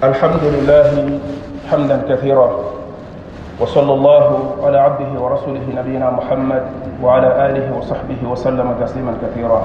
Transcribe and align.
الحمد 0.00 0.40
لله 0.44 0.96
حمدا 1.70 1.96
كثيرا 2.08 2.48
وصلى 3.60 3.92
الله 3.92 4.24
على 4.64 4.78
عبده 4.80 5.12
ورسوله 5.20 5.60
نبينا 5.76 6.10
محمد 6.10 6.62
وعلى 7.04 7.28
آله 7.46 7.66
وصحبه 7.78 8.16
وسلم 8.24 8.68
تسليما 8.80 9.12
كثيرا 9.22 9.60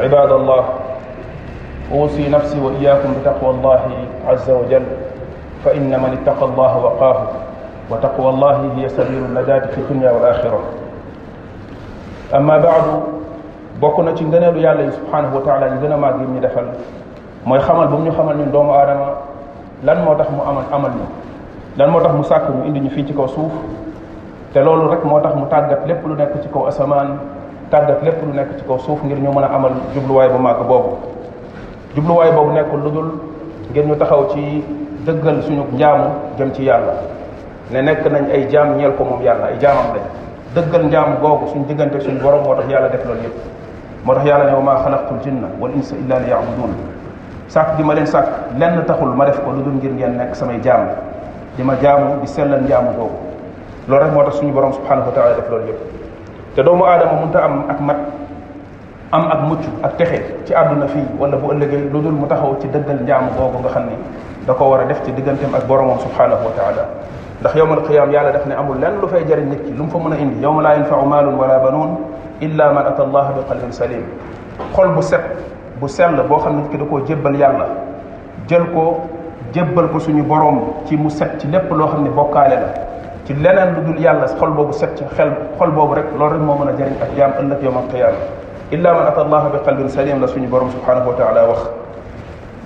عباد 0.00 0.30
الله 0.32 0.64
أوصي 1.92 2.24
نفسي 2.32 2.56
وإياكم 2.60 3.12
بتقوى 3.20 3.50
الله 3.50 3.80
عز 4.28 4.48
وجل 4.50 4.84
فإن 5.64 5.90
من 5.92 6.10
اتقى 6.24 6.44
الله 6.44 6.72
وقاه 6.84 7.18
وتقوى 7.92 8.28
الله 8.30 8.72
هي 8.80 8.88
سبيل 8.88 9.22
النجاة 9.28 9.66
في 9.66 9.78
الدنيا 9.78 10.10
والآخرة 10.10 10.60
أما 12.34 12.56
بعد 12.64 12.84
بكنا 13.82 14.10
تنجنا 14.16 14.48
الله 14.48 14.90
سبحانه 14.90 15.36
وتعالى 15.36 15.84
لنا 15.86 15.96
ما 15.96 16.10
دين 16.16 16.40
دخل 16.40 16.64
moy 17.46 17.60
xamal 17.62 17.86
bu 17.88 17.98
ñu 18.02 18.10
xamal 18.10 18.34
ñun 18.36 18.50
doomu 18.50 18.72
aadama 18.74 19.22
lan 19.86 20.02
mo 20.02 20.16
tax 20.18 20.26
mu 20.34 20.42
amal 20.42 20.66
amal 20.74 20.90
ñu 20.98 21.06
lan 21.78 21.88
mo 21.92 22.00
tax 22.02 22.12
mu 22.12 22.24
sakku 22.26 22.52
ñu 22.52 22.66
indi 22.66 22.80
ñu 22.80 22.90
fi 22.90 23.06
ci 23.06 23.14
kaw 23.14 23.28
suuf 23.30 23.52
te 24.52 24.58
loolu 24.60 24.90
rek 24.90 25.04
moo 25.04 25.20
tax 25.20 25.32
mu 25.36 25.46
tàggat 25.48 25.86
lépp 25.86 26.04
lu 26.04 26.14
nekk 26.16 26.42
ci 26.42 26.48
kaw 26.48 26.66
asamaan 26.66 27.18
tàggat 27.70 28.02
lépp 28.02 28.18
lu 28.26 28.32
nekk 28.34 28.48
ci 28.58 28.64
kaw 28.66 28.78
suuf 28.80 28.98
ngir 29.04 29.18
ñu 29.20 29.30
mën 29.30 29.44
a 29.44 29.54
amal 29.54 29.70
jubluwaay 29.94 30.28
bu 30.28 30.38
màgg 30.42 30.66
boobu 30.66 30.90
jubluwaay 31.94 32.32
boobu 32.32 32.52
nekkul 32.52 32.80
lu 32.82 32.90
dul 32.90 33.08
ngir 33.70 33.86
ñu 33.86 33.94
taxaw 33.94 34.26
ci 34.34 34.64
dëggal 35.06 35.42
suñu 35.44 35.62
jaamu 35.78 36.08
jëm 36.38 36.50
ci 36.52 36.62
yàlla 36.64 36.94
ne 37.70 37.78
nekk 37.80 38.06
nañ 38.10 38.24
ay 38.32 38.48
jaam 38.50 38.74
ñeel 38.76 38.92
ko 38.98 39.04
moom 39.04 39.22
yàlla 39.22 39.46
ay 39.54 39.58
jaamam 39.60 39.94
lañ 39.94 40.02
dëggal 40.54 40.82
njaam 40.86 41.14
googu 41.22 41.46
suñ 41.52 41.64
diggante 41.68 42.00
suñ 42.00 42.18
borom 42.18 42.42
moo 42.42 42.54
tax 42.56 42.68
yàlla 42.68 42.88
def 42.88 43.04
loolu 43.04 43.20
yépp 43.20 43.36
moo 44.04 44.14
tax 44.14 44.24
yàlla 44.26 44.44
ne 44.50 44.56
wa 44.56 44.60
maa 44.62 44.82
xalaqtul 44.82 45.20
jinna 45.22 45.46
wal 45.60 45.70
insa 45.74 45.94
illa 45.94 46.18
liya'budun 46.18 46.95
sak 47.46 47.78
gi 47.78 47.82
ma 47.86 47.94
len 47.94 48.06
sak 48.06 48.50
len 48.58 48.82
taxul 48.86 49.14
ma 49.14 49.24
def 49.26 49.38
ko 49.42 49.52
lu 49.54 49.62
dun 49.62 49.78
ngir 49.78 49.90
ngeen 49.94 50.16
nek 50.18 50.34
samay 50.34 50.58
jaam 50.62 50.90
di 51.56 51.62
ma 51.62 51.78
jaamu 51.78 52.18
di 52.20 52.26
sellal 52.26 52.58
njaamu 52.62 52.90
boobu 52.92 53.18
rek 53.90 54.10
motax 54.12 54.42
suñu 54.42 54.50
borom 54.52 54.74
subhanahu 54.74 55.06
wa 55.10 55.14
taala 55.14 55.38
def 55.38 55.46
loolu 55.46 55.66
yeb 55.70 55.78
te 56.56 56.60
doomu 56.62 56.82
mu 56.84 57.30
ta 57.30 57.40
am 57.46 57.64
ak 57.70 57.80
mat 57.80 57.96
am 59.12 59.24
ak 59.30 59.40
muccu 59.46 59.68
ak 59.84 59.96
texe 59.96 60.22
ci 60.44 60.54
aduna 60.54 60.86
fi 60.88 60.98
wala 61.18 61.36
bu 61.36 61.52
ëllëgee 61.54 61.86
lu 61.94 62.02
dul 62.02 62.12
mu 62.18 62.26
taxaw 62.26 62.58
ci 62.60 62.66
dëggal 62.68 62.98
njaamu 63.06 63.30
boobu 63.38 63.58
nga 63.62 63.68
xamni 63.78 63.94
da 64.44 64.52
ko 64.52 64.64
wara 64.68 64.84
def 64.86 64.98
ci 65.06 65.12
digantem 65.14 65.54
ak 65.54 65.66
borom 65.66 65.94
subhanahu 66.02 66.44
wa 66.50 66.52
taala 66.58 66.82
ndax 67.40 67.54
yowmal 67.54 67.82
qiyam 67.86 68.10
yàlla 68.10 68.30
def 68.32 68.46
ne 68.46 68.54
amul 68.58 68.74
lenn 68.78 68.98
lu 69.00 69.06
fay 69.06 69.22
jëriñ 69.24 69.48
nit 69.54 69.62
ki 69.64 69.70
lu 69.76 69.84
mu 69.86 69.90
fa 69.90 69.98
mëna 70.02 70.16
indi 70.18 70.42
yowmal 70.42 70.62
la 70.66 70.74
yanfau 70.74 71.06
malun 71.06 71.36
wala 71.38 71.58
banun 71.62 71.94
illa 72.40 72.72
man 72.72 72.86
ata 72.90 73.02
allaha 73.06 73.32
bi 73.38 73.40
qalbin 73.48 73.70
salim 73.72 74.02
xol 74.74 74.88
bu 74.90 75.00
set 75.02 75.22
bu 75.80 75.88
sell 75.88 76.14
boo 76.28 76.36
xam 76.44 76.52
ne 76.56 76.68
ki 76.70 76.76
da 76.78 76.84
koo 76.88 77.00
jébbal 77.06 77.36
yàlla 77.36 77.66
jël 78.48 78.64
ko 78.72 79.00
jébbal 79.52 79.88
ko 79.92 79.98
suñu 80.00 80.22
borom 80.22 80.60
ci 80.86 80.96
mu 80.96 81.08
set 81.10 81.38
ci 81.38 81.46
lépp 81.48 81.70
loo 81.70 81.86
xam 81.88 82.02
ne 82.04 82.10
bokkaale 82.10 82.54
la 82.56 82.66
ci 83.24 83.34
leneen 83.34 83.74
lu 83.74 83.82
dul 83.92 83.98
yàlla 84.00 84.26
xol 84.38 84.50
boobu 84.52 84.72
set 84.72 84.96
ci 84.96 85.04
xel 85.14 85.30
xol 85.58 85.70
boobu 85.70 85.94
rek 85.94 86.06
loolu 86.18 86.32
rek 86.34 86.42
moo 86.42 86.56
mën 86.58 86.68
a 86.68 86.72
jëriñ 86.76 86.96
ak 87.02 87.16
yaam 87.18 87.32
ëllëg 87.40 87.62
yowm 87.62 87.76
alqiyaama 87.76 88.16
illa 88.72 88.92
man 88.92 89.06
ata 89.06 89.20
allah 89.20 89.50
bi 89.52 89.58
qalbin 89.64 89.88
salim 89.88 90.20
la 90.20 90.26
suñu 90.28 90.46
borom 90.48 90.70
subhanahu 90.70 91.08
wa 91.10 91.14
taala 91.14 91.46
wax 91.48 91.70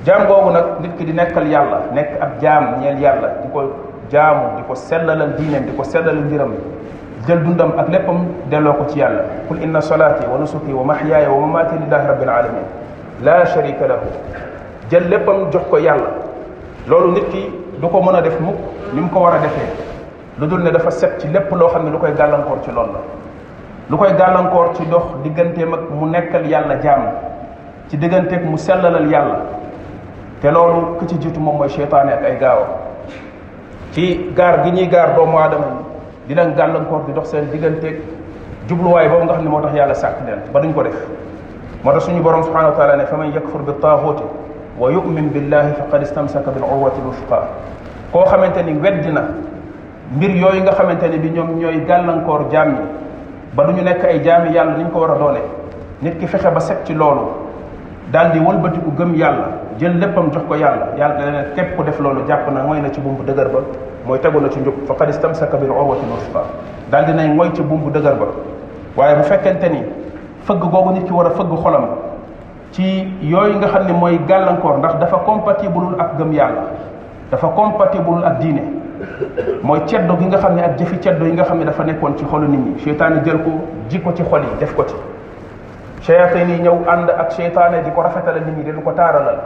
jaam 0.05 0.27
boobu 0.28 0.50
nag 0.52 0.64
nit 0.80 0.97
ki 0.97 1.05
di 1.05 1.12
nekkal 1.12 1.47
yàlla 1.48 1.80
nekk 1.92 2.11
ab 2.20 2.41
jaam 2.41 2.77
ñeel 2.80 2.98
yàlla 2.98 3.28
di 3.42 3.48
ko 3.52 3.72
jaamu 4.11 4.56
di 4.56 4.62
ko 4.69 4.74
sellalal 4.74 5.34
diineem 5.36 5.64
di 5.64 5.72
ko 5.77 5.83
sellalal 5.83 6.48
jël 7.27 7.42
dundam 7.42 7.72
ak 7.77 7.89
léppam 7.89 8.27
delloo 8.50 8.74
ko 8.74 8.84
ci 8.89 8.98
yàlla 8.98 9.22
qul 9.48 9.61
inna 9.62 9.80
salaati 9.80 10.27
wa 10.33 10.39
nusuki 10.39 10.72
wa 10.72 10.84
mahyaaya 10.84 11.28
wa 11.30 11.41
mamaati 11.47 11.74
lillahi 11.78 12.06
rabbil 12.06 12.28
alamin 12.30 12.64
la 13.25 13.47
sharika 13.47 13.87
lahu 13.87 14.07
jël 14.91 15.09
léppam 15.09 15.51
jox 15.53 15.63
ko 15.71 15.77
yàlla 15.79 16.09
loolu 16.89 17.13
nit 17.13 17.29
ki 17.31 17.43
du 17.81 17.89
ko 17.89 18.01
mën 18.03 18.15
a 18.17 18.21
def 18.23 18.41
mukk 18.41 18.57
ni 18.95 19.01
mu 19.01 19.09
ko 19.09 19.21
war 19.21 19.35
a 19.35 19.39
defee 19.41 19.69
lu 20.41 20.47
dul 20.47 20.63
ne 20.63 20.71
dafa 20.71 20.91
set 20.91 21.21
ci 21.21 21.29
lépp 21.29 21.51
loo 21.53 21.69
xam 21.69 21.85
ne 21.85 21.91
lu 21.91 21.98
koy 21.98 22.13
gàllankoor 22.17 22.63
ci 22.65 22.71
loolu 22.73 22.93
la 22.93 22.98
lu 23.91 23.97
koy 23.97 24.15
gàllankoor 24.17 24.73
ci 24.75 24.86
dox 24.89 25.03
diggante 25.23 25.59
ak 25.63 25.80
mu 25.91 26.07
nekkal 26.09 26.47
yàlla 26.47 26.77
jaam 26.80 27.03
ci 27.89 27.98
digganteeg 27.98 28.45
mu 28.45 28.57
sellalal 28.57 29.07
yàlla 29.11 29.41
te 30.41 30.51
loolu 30.51 30.97
ki 31.01 31.07
ci 31.09 31.19
jiitu 31.20 31.41
moom 31.41 31.57
mooy 31.59 31.69
seytaane 31.69 32.11
ak 32.13 32.25
ay 32.25 32.36
gaawam 32.39 32.69
ci 33.92 34.20
gaar 34.35 34.63
gi 34.64 34.70
ñuy 34.73 34.89
gaar 34.89 35.14
doomu 35.14 35.36
aadama 35.39 35.64
yi 36.27 36.35
dinañ 36.35 36.55
gàllankoor 36.55 37.03
di 37.07 37.13
dox 37.13 37.29
seen 37.30 37.51
digganteeg 37.53 37.98
jubluwaay 38.69 39.09
boobu 39.09 39.25
nga 39.25 39.33
xam 39.35 39.45
ne 39.45 39.51
moo 39.51 39.61
tax 39.61 39.75
yàlla 39.75 39.95
sàkk 39.95 40.20
leen 40.27 40.39
ba 40.53 40.61
duñ 40.61 40.73
ko 40.73 40.83
def 40.83 40.95
moo 41.85 41.92
tax 41.96 42.05
suñu 42.05 42.20
borom 42.23 42.42
subhanahu 42.45 42.73
wa 42.73 42.77
taala 42.77 42.96
ne 43.01 43.07
fa 43.08 43.17
man 43.17 43.33
yakfur 43.33 43.61
bi 43.64 43.73
taaxuuti 43.80 44.23
wa 44.79 44.91
yumin 44.92 45.29
billahi 45.33 45.73
faqad 45.80 46.02
istamsaka 46.02 46.51
bil 46.52 46.63
urwati 46.64 47.01
lwusqa 47.01 47.42
koo 48.13 48.24
xamante 48.29 48.63
ni 48.63 48.77
weddi 48.79 49.08
na 49.08 49.23
nga 50.13 50.73
xamante 50.73 51.08
bi 51.18 51.29
ñoom 51.30 51.57
ñooy 51.58 51.80
gàllankoor 51.86 52.48
jaam 52.52 52.77
ba 53.55 53.64
duñu 53.64 53.83
nekk 53.83 54.05
ay 54.05 54.20
jaami 54.23 54.51
yàlla 54.52 54.77
ni 54.77 54.83
ñu 54.85 54.91
ko 54.91 54.98
war 55.01 55.11
a 55.13 55.18
doone 55.18 55.41
nit 56.02 56.18
ki 56.18 56.27
fexe 56.27 56.51
ba 56.52 56.61
set 56.61 56.85
ci 56.85 56.92
loolu 56.92 57.23
daal 58.12 58.30
di 58.33 58.39
wëlbatiku 58.41 58.91
gëm 58.97 59.14
yàlla 59.14 59.48
jël 59.79 59.97
léppam 59.98 60.30
jox 60.33 60.42
ko 60.47 60.55
yàlla 60.57 60.89
yàlla 60.98 61.14
da 61.17 61.30
leen 61.30 61.45
képp 61.57 61.77
ku 61.77 61.83
def 61.83 61.98
loolu 61.98 62.27
jàpp 62.27 62.47
na 62.52 62.61
mooy 62.62 62.80
na 62.80 62.91
ci 62.91 63.01
bumbu 63.01 63.23
dëgër 63.23 63.48
ba 63.48 63.58
mooy 64.07 64.18
tegu 64.20 64.39
na 64.41 64.48
ci 64.51 64.61
njub 64.61 64.74
faqad 64.86 65.08
istamsaka 65.08 65.57
bil 65.57 65.70
urwati 65.70 66.05
lwusqa 66.07 66.42
daal 66.91 67.07
di 67.07 67.12
nay 67.12 67.29
mooy 67.29 67.51
ci 67.55 67.62
bumbu 67.62 67.89
dëgër 67.91 68.14
ba 68.17 68.27
waaye 68.97 69.17
bu 69.17 69.23
fekkente 69.23 69.68
ni 69.70 69.83
fëgg 70.45 70.62
googu 70.70 70.92
nit 70.95 71.05
ki 71.06 71.12
war 71.12 71.27
a 71.27 71.30
fëgg 71.36 71.52
xolam 71.62 71.86
ci 72.73 72.84
yooyu 73.23 73.56
nga 73.58 73.68
xam 73.68 73.86
ne 73.86 73.92
mooy 73.92 74.18
gàllankoor 74.27 74.78
ndax 74.78 74.95
dafa 75.01 75.18
compatible 75.27 75.96
ak 75.98 76.18
gëm 76.18 76.33
yàlla 76.33 76.62
dafa 77.30 77.48
compatible 77.48 78.24
ak 78.24 78.39
diine 78.40 78.62
mooy 79.62 79.80
ceddo 79.86 80.17
gi 80.18 80.24
nga 80.27 80.39
xam 80.39 80.55
ne 80.55 80.62
ak 80.62 80.79
jëfi 80.79 80.98
ceddo 81.00 81.24
yi 81.27 81.33
nga 81.33 81.45
xam 81.45 81.58
ne 81.58 81.64
dafa 81.64 81.84
nekkoon 81.84 82.17
ci 82.17 82.24
xolu 82.24 82.46
nit 82.48 82.58
ñi 82.58 82.79
seytaane 82.84 83.23
jël 83.24 83.42
ko 83.45 83.50
ji 83.89 84.00
ko 84.00 84.12
ci 84.14 84.23
xol 84.23 84.40
yi 84.40 84.58
def 84.58 84.74
ko 84.74 84.84
ci 84.86 84.95
seytaane 86.02 86.50
yi 86.52 86.61
ñëw 86.62 86.79
ànd 86.89 87.11
ak 87.11 87.33
seytaane 87.33 87.83
di 87.84 87.90
ko 87.90 88.02
rafetale 88.02 88.40
nit 88.40 88.56
ñi 88.56 88.62
di 88.73 88.83
ko 88.84 88.92
taaralal 88.92 89.39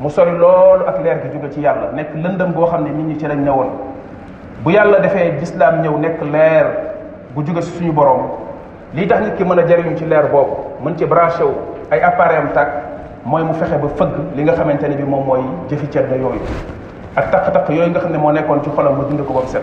mu 0.00 0.08
sori 0.10 0.32
loolu 0.36 0.84
ak 0.86 0.98
leer 1.02 1.20
gi 1.22 1.32
jóge 1.38 1.50
ci 1.52 1.60
yàlla 1.60 1.90
nekk 1.94 2.14
lëndëm 2.14 2.52
goo 2.52 2.66
xam 2.66 2.84
ne 2.84 2.90
nit 2.90 3.06
ñi 3.14 3.18
ci 3.18 3.26
lañ 3.26 3.38
ñëwoon 3.42 3.70
bu 4.62 4.70
yàlla 4.72 4.98
defee 5.00 5.36
lislaam 5.40 5.80
ñëw 5.82 5.98
nekk 5.98 6.22
leer 6.30 6.66
bu 7.34 7.44
jóge 7.44 7.62
si 7.62 7.78
suñu 7.78 7.92
borom 7.92 8.45
li 8.96 9.04
tax 9.06 9.20
nit 9.28 9.36
ki 9.36 9.44
mën 9.44 9.58
a 9.60 9.64
jariñu 9.68 9.92
ci 9.96 10.04
leer 10.08 10.30
boobu 10.32 10.56
mën 10.82 10.96
ci 10.96 11.04
branché 11.04 11.42
wu 11.44 11.52
ay 11.92 12.00
appareil 12.00 12.40
am 12.46 12.48
tàkk 12.56 12.68
mooy 13.28 13.42
mu 13.44 13.52
fexe 13.52 13.76
ba 13.78 13.88
fëgg 13.94 14.12
li 14.34 14.42
nga 14.42 14.52
xamante 14.56 14.84
ne 14.88 14.96
bi 14.96 15.02
moom 15.04 15.24
mooy 15.26 15.40
jëfi 15.68 15.86
ceeb 15.90 16.08
da 16.08 16.16
yooyu 16.16 16.40
ak 17.14 17.28
taq-taq 17.30 17.68
yooyu 17.70 17.90
nga 17.90 17.98
xam 18.00 18.12
ne 18.12 18.18
moo 18.18 18.32
nekkoon 18.32 18.62
ci 18.64 18.70
xolam 18.74 18.96
mu 18.96 19.02
dund 19.06 19.20
ko 19.26 19.32
bam 19.34 19.46
set 19.46 19.62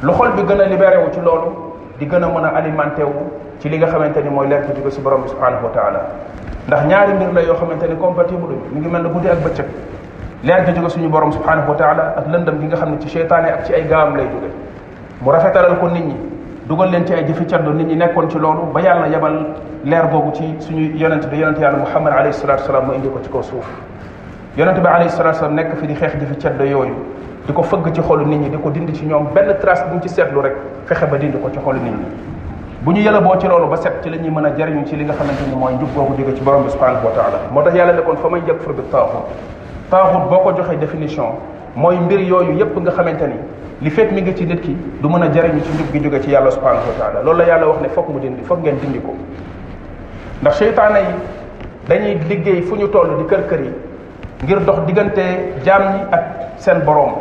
lu 0.00 0.12
xol 0.12 0.30
bi 0.36 0.42
gën 0.46 0.60
a 0.60 0.64
libéré 0.66 0.98
wu 1.02 1.10
ci 1.12 1.20
loolu 1.20 1.74
di 1.98 2.06
gën 2.06 2.22
a 2.22 2.26
mën 2.28 2.44
a 2.44 2.52
alimenté 2.56 3.02
wu 3.02 3.30
ci 3.58 3.68
li 3.68 3.78
nga 3.78 3.86
xamante 3.86 4.18
ni 4.22 4.28
mooy 4.30 4.46
leer 4.46 4.62
ko 4.64 4.72
jóge 4.78 4.90
si 4.92 5.00
borom 5.00 5.22
bi 5.22 5.28
subhanahu 5.28 5.64
wa 5.64 5.70
taala 5.74 6.00
ndax 6.68 6.84
ñaari 6.86 7.12
mbir 7.14 7.32
la 7.32 7.40
yoo 7.42 7.54
xamante 7.58 7.86
ni 7.90 7.96
compatible 7.96 8.46
duñu 8.46 8.70
mi 8.74 8.80
ngi 8.80 8.88
mel 8.88 9.02
ne 9.02 9.08
guddi 9.08 9.28
ak 9.28 9.40
bëccëg 9.42 9.66
leer 10.44 10.64
gi 10.66 10.72
jóge 10.76 10.88
suñu 10.90 11.08
borom 11.08 11.32
subhanahu 11.32 11.68
wa 11.68 11.74
taala 11.74 12.14
ak 12.16 12.26
lëndam 12.28 12.60
gi 12.60 12.66
nga 12.66 12.76
xam 12.76 12.90
ne 12.90 12.98
ci 13.00 13.08
cheytaane 13.08 13.46
ak 13.52 13.64
ci 13.64 13.74
ay 13.74 13.86
gaam 13.86 14.14
lay 14.14 14.26
jóge 14.28 14.50
mu 15.20 15.30
rafetalal 15.32 15.78
ko 15.80 15.86
nit 15.88 16.04
ñi 16.06 16.30
dugal 16.72 16.88
leen 16.90 17.06
ci 17.06 17.12
ay 17.12 17.24
jëfi 17.28 17.44
caddu 17.46 17.70
nit 17.72 17.84
ñi 17.86 17.96
nekkoon 17.96 18.30
ci 18.30 18.38
loolu 18.38 18.72
ba 18.72 18.80
yàlla 18.80 19.06
yebal 19.08 19.56
leer 19.84 20.08
boobu 20.08 20.32
ci 20.32 20.44
suñu 20.58 20.96
yonent 20.96 21.28
bi 21.28 21.36
yonent 21.36 21.58
yàlla 21.60 21.76
muhammad 21.76 22.12
alayhi 22.14 22.32
salatu 22.32 22.62
salaam 22.64 22.86
mu 22.86 22.92
indi 22.94 23.08
ko 23.08 23.20
ci 23.22 23.28
kaw 23.28 23.42
suuf 23.42 23.66
yonent 24.56 24.78
bi 24.80 24.86
alayhi 24.86 25.10
salaam 25.10 25.52
nekk 25.52 25.76
fi 25.76 25.86
di 25.86 25.92
xeex 25.94 26.12
jëfi 26.16 26.36
caddu 26.40 26.64
yooyu 26.64 26.94
di 27.46 27.52
ko 27.52 27.62
fëgg 27.62 27.92
ci 27.92 28.00
xolu 28.00 28.24
nit 28.24 28.38
ñi 28.38 28.48
di 28.48 28.56
ko 28.56 28.70
dindi 28.70 28.94
ci 28.94 29.04
ñoom 29.04 29.28
benn 29.34 29.54
tras 29.60 29.84
bu 29.88 29.96
ñu 29.96 30.00
ci 30.00 30.08
seetlu 30.08 30.40
rek 30.40 30.54
fexe 30.86 31.04
ba 31.06 31.16
dindi 31.18 31.38
ko 31.38 31.50
ci 31.52 31.58
xolu 31.58 31.78
nit 31.78 31.92
ñi 31.92 32.06
bu 32.80 32.90
ñu 32.92 33.00
yëla 33.00 33.20
boo 33.20 33.36
ci 33.38 33.46
loolu 33.48 33.66
ba 33.68 33.76
set 33.76 34.00
ci 34.02 34.08
la 34.08 34.16
ñuy 34.16 34.30
mën 34.30 34.46
a 34.46 34.52
jariñu 34.56 34.86
ci 34.86 34.96
li 34.96 35.04
nga 35.04 35.12
xamante 35.12 35.44
ni 35.50 35.54
mooy 35.54 35.74
njub 35.74 35.90
boobu 35.94 36.14
jóge 36.16 36.34
ci 36.36 36.42
borom 36.42 36.64
bi 36.64 36.70
subhanahu 36.70 37.04
wa 37.04 37.12
taala 37.12 37.38
moo 37.52 37.62
tax 37.62 37.74
yàlla 37.74 37.92
ne 37.92 38.00
kon 38.00 38.16
fa 38.16 39.98
boo 39.98 40.38
ko 40.40 40.52
joxee 40.56 40.78
définition 40.78 41.34
mooy 41.76 41.98
mbir 41.98 42.20
yooyu 42.20 42.54
yépp 42.56 42.76
nga 42.78 42.90
xamante 42.92 43.26
ni 43.28 43.34
li 43.82 43.90
fekk 43.90 44.12
ni 44.14 44.22
ngi 44.22 44.34
ci 44.38 44.44
nit 44.46 44.60
ki 44.62 44.74
du 45.00 45.08
mën 45.08 45.22
a 45.22 45.28
jariñu 45.34 45.60
ci 45.66 45.72
njub 45.72 45.90
gi 45.92 46.00
jóge 46.00 46.20
ci 46.22 46.30
yàlla 46.30 46.50
subhanahu 46.50 46.82
wa 47.00 47.20
loolu 47.24 47.38
la 47.38 47.44
yàlla 47.44 47.66
wax 47.66 47.80
ne 47.80 47.88
foog 47.88 48.08
mu 48.10 48.18
dindi 48.20 48.42
foog 48.42 48.60
ngeen 48.60 48.78
dindi 48.78 49.00
ko 49.00 49.12
ndax 50.40 50.56
seytaane 50.58 50.98
yi 50.98 51.14
dañuy 51.88 52.14
liggéey 52.28 52.62
fu 52.62 52.76
ñu 52.76 52.88
toll 52.88 53.10
di 53.18 53.24
kër 53.24 53.46
kër 53.48 53.60
yi 53.60 53.72
ngir 54.44 54.58
dox 54.60 54.76
diggante 54.86 55.52
jaam 55.64 55.82
ñi 55.94 56.00
ak 56.12 56.22
seen 56.58 56.82
borom 56.84 57.12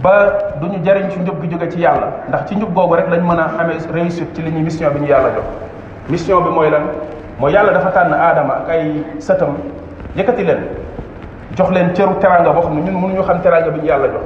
ba 0.00 0.14
du 0.60 0.66
ñu 0.68 0.78
jariñ 0.84 1.10
ci 1.10 1.18
njub 1.20 1.40
gi 1.42 1.48
jóge 1.48 1.68
ci 1.72 1.78
yàlla 1.80 2.08
ndax 2.28 2.46
ci 2.48 2.54
njub 2.54 2.72
googu 2.72 2.94
rek 2.94 3.08
lañ 3.08 3.20
mën 3.20 3.38
a 3.38 3.52
amee 3.58 3.78
réussite 3.92 4.32
ci 4.34 4.42
li 4.42 4.50
ñuy 4.52 4.62
mission 4.62 4.90
bi 4.92 5.00
ñu 5.00 5.06
yàlla 5.08 5.30
jox 5.34 5.46
mission 6.08 6.40
bi 6.40 6.50
mooy 6.50 6.70
lan 6.70 6.82
moo 7.40 7.48
yàlla 7.48 7.72
dafa 7.72 7.88
tànn 7.90 8.12
aadama 8.12 8.62
ak 8.62 8.68
ay 8.70 9.04
sëtam 9.18 9.56
yëkkati 10.16 10.44
leen 10.44 10.62
jox 11.56 11.68
leen 11.70 11.90
cëru 11.94 12.14
teraanga 12.20 12.50
boo 12.52 12.60
xam 12.62 12.74
ne 12.74 12.82
ñun 12.90 12.94
mënuñu 13.00 13.22
xam 13.22 13.40
teraanga 13.40 13.70
bi 13.70 13.80
ñu 13.80 13.86
yàlla 13.86 14.06
jox 14.06 14.22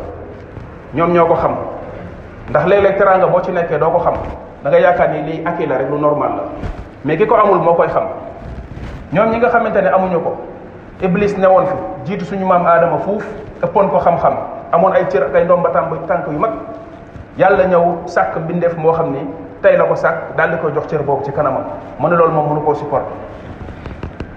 ñoom 0.94 1.12
ñoo 1.12 1.26
ko 1.28 1.34
xam 1.36 1.54
ndax 2.50 2.64
léeg-léeg 2.68 2.96
teraanga 2.98 3.26
boo 3.26 3.40
ci 3.40 3.50
nekkee 3.52 3.78
doo 3.78 3.90
ko 3.90 3.98
xam 3.98 4.14
danga 4.62 4.78
yaakaar 4.78 5.10
ni 5.10 5.22
lii 5.22 5.42
acquis 5.46 5.66
rek 5.68 5.88
lu 5.90 5.98
normal 5.98 6.30
la 6.36 6.42
mais 7.04 7.16
ki 7.18 7.26
ko 7.26 7.34
amul 7.34 7.58
moo 7.64 7.72
koy 7.74 7.88
xam 7.88 8.04
ñoom 9.12 9.30
ñi 9.30 9.38
nga 9.38 9.48
xamante 9.48 9.76
ne 9.80 9.88
amuñu 9.88 10.20
ko 10.20 10.36
iblis 11.00 11.32
woon 11.38 11.64
fi 11.66 11.74
jiitu 12.04 12.24
suñu 12.26 12.44
maam 12.46 12.66
aadama 12.66 12.98
fuuf 12.98 13.24
ëppoon 13.64 13.88
ko 13.88 13.98
xam-xam 14.00 14.32
amoon 14.72 14.92
ay 14.92 15.06
cër 15.08 15.22
ak 15.22 15.34
ay 15.34 15.44
ndomba 15.44 15.70
tànk 16.08 16.26
yu 16.30 16.38
mag 16.38 16.50
yàlla 17.38 17.64
ñëw 17.68 17.84
sàkk 18.06 18.36
mbindeef 18.44 18.76
moo 18.76 18.92
xam 18.92 19.12
ni 19.12 19.20
tey 19.62 19.76
la 19.78 19.84
ko 19.84 19.94
sàkk 19.96 20.36
daal 20.36 20.50
di 20.50 20.56
koy 20.58 20.72
jox 20.74 20.86
cër 20.88 21.02
boobu 21.02 21.24
ci 21.24 21.32
kanamam 21.32 21.62
mu 21.98 22.08
ne 22.10 22.16
loolu 22.16 22.32
moom 22.34 22.48
mënu 22.50 22.60
koo 22.66 22.74
supporter 22.74 23.06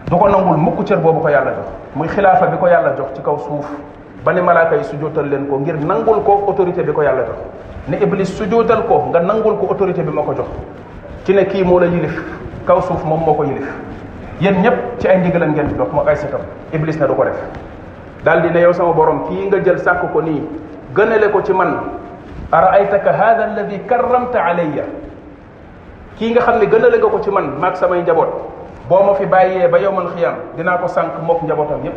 du 0.08 0.16
ko 0.18 0.28
nangul 0.30 0.56
mukk 0.58 0.84
cër 0.86 1.00
boobu 1.00 1.20
ko 1.20 1.28
yàlla 1.30 1.52
jox 1.52 1.68
muy 1.98 2.08
xilaafa 2.08 2.46
bi 2.48 2.58
ko 2.58 2.68
yàlla 2.68 2.96
jox 2.98 3.08
ci 3.14 3.22
kaw 3.22 3.38
suuf 3.40 3.68
bani 4.26 4.42
ne 4.42 4.46
malaaka 4.48 4.76
yi 4.78 4.84
sujootal 4.90 5.28
leen 5.32 5.46
ko 5.50 5.56
ngir 5.62 5.76
nangul 5.86 6.18
ko 6.26 6.32
autorité 6.50 6.84
bi 6.84 6.92
ko 6.92 7.02
yàlla 7.04 7.24
jox 7.30 7.38
ne 7.88 7.98
iblis 8.06 8.26
sujootal 8.38 8.82
ko 8.90 8.96
nga 9.14 9.20
nangul 9.22 9.54
ko 9.62 9.68
autorité 9.72 10.02
bi 10.02 10.12
ma 10.12 10.24
ko 10.26 10.34
jox 10.34 10.48
ci 11.26 11.34
ne 11.34 11.46
kii 11.46 11.64
moo 11.64 11.80
la 11.80 11.86
yilif 11.88 12.18
kaw 12.66 12.82
suuf 12.82 13.04
moom 13.06 13.22
moo 13.26 13.36
ko 13.36 13.44
yilif 13.44 13.68
yéen 14.42 14.58
ñëpp 14.64 14.78
ci 15.00 15.08
ay 15.08 15.18
ndigalan 15.20 15.52
ngeen 15.52 15.78
dox 15.78 15.90
ay 16.08 16.16
setam 16.16 16.42
iblis 16.74 16.98
ne 17.00 17.08
du 17.08 17.14
ko 17.14 17.24
def 17.24 17.40
daal 18.24 18.42
di 18.42 18.50
ne 18.52 18.60
yow 18.62 18.74
sama 18.74 18.94
borom 18.94 19.24
kii 19.30 19.46
nga 19.48 19.58
jël 19.64 19.80
sàkk 19.80 20.12
ko 20.12 20.22
nii 20.22 20.42
gënale 20.96 21.32
ko 21.32 21.42
ci 21.44 21.54
man 21.54 21.76
araaytaka 22.52 23.12
hada 23.12 23.44
alladi 23.46 23.80
karramta 23.88 24.40
alayya 24.42 24.84
kii 26.18 26.32
nga 26.34 26.42
xam 26.42 26.58
ne 26.60 26.66
gënale 26.66 26.98
nga 26.98 27.08
ko 27.10 27.20
ci 27.22 27.30
man 27.30 27.54
maag 27.62 27.76
samay 27.76 28.02
njaboot 28.02 28.28
boo 28.90 29.04
ma 29.06 29.14
fi 29.14 29.26
bàyyee 29.26 29.68
ba 29.68 29.78
yowmal 29.80 30.08
xiyam 30.16 30.34
dinaa 30.58 30.78
ko 30.78 30.88
sànk 30.88 31.14
mook 31.28 31.44
njabootam 31.44 31.86
yépp 31.86 31.96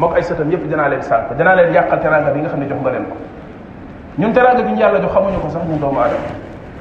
moog 0.00 0.16
ay 0.16 0.22
sëtam 0.24 0.48
yëpp 0.50 0.64
dinaa 0.68 0.88
leen 0.88 1.02
sànq 1.04 1.36
dinaa 1.36 1.54
leen 1.56 1.74
yàqal 1.76 2.00
teraanga 2.00 2.30
bi 2.32 2.40
nga 2.40 2.48
xam 2.48 2.60
ne 2.60 2.66
jox 2.68 2.80
nga 2.80 2.90
leen 2.90 3.04
ko 3.04 3.16
ñun 4.18 4.32
teraanga 4.32 4.62
bi 4.62 4.72
ñu 4.72 4.78
yàlla 4.80 4.98
jox 5.00 5.12
xamuñu 5.12 5.38
ko 5.40 5.48
sax 5.48 5.62
ñun 5.68 5.78
doomu 5.78 6.00
aadama 6.00 6.20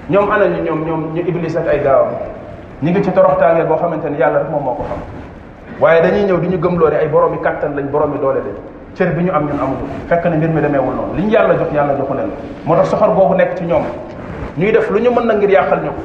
ñoom 0.10 0.32
ana 0.32 0.46
ñu 0.48 0.64
ñoom 0.64 0.82
ñoom 0.88 1.04
ñu 1.14 1.22
iblis 1.28 1.56
ak 1.58 1.68
ay 1.68 1.80
gaawam 1.84 2.14
ñu 2.82 2.90
ngi 2.92 3.04
ci 3.04 3.12
toroxtaange 3.12 3.66
boo 3.68 3.76
xamante 3.78 4.06
ne 4.10 4.18
yàlla 4.18 4.40
rek 4.40 4.50
moom 4.50 4.64
moo 4.64 4.74
ko 4.76 4.84
xam 4.84 5.00
waaye 5.82 6.02
dañuy 6.02 6.24
ñëw 6.32 6.40
di 6.40 6.48
ñu 6.48 6.58
gëmloo 6.58 6.90
ne 6.90 6.96
ay 6.98 7.08
borom 7.08 7.34
yi 7.34 7.40
kattan 7.42 7.76
lañ 7.76 7.86
borom 7.90 8.14
yi 8.14 8.20
doole 8.20 8.40
lañ 8.40 8.56
cër 8.96 9.14
bi 9.14 9.24
ñu 9.26 9.32
am 9.32 9.46
ñun 9.48 9.60
amul 9.60 9.78
fekk 10.08 10.26
ne 10.26 10.36
mbir 10.38 10.50
mi 10.50 10.62
demeewul 10.62 10.96
noonu 10.96 11.14
li 11.18 11.24
ñu 11.24 11.30
yàlla 11.30 11.56
jox 11.58 11.72
yàlla 11.74 11.94
joxu 11.98 12.14
leen 12.14 12.30
moo 12.66 12.76
tax 12.76 12.88
soxor 12.90 13.14
googu 13.14 13.34
nekk 13.36 13.54
ci 13.58 13.66
ñoom 13.66 13.84
ñuy 14.58 14.72
def 14.72 14.90
lu 14.90 15.00
ñu 15.00 15.12
mën 15.12 15.26
na 15.26 15.34
ngir 15.36 15.50
yàqal 15.50 15.80
ñu 15.84 15.90
ko 15.90 16.02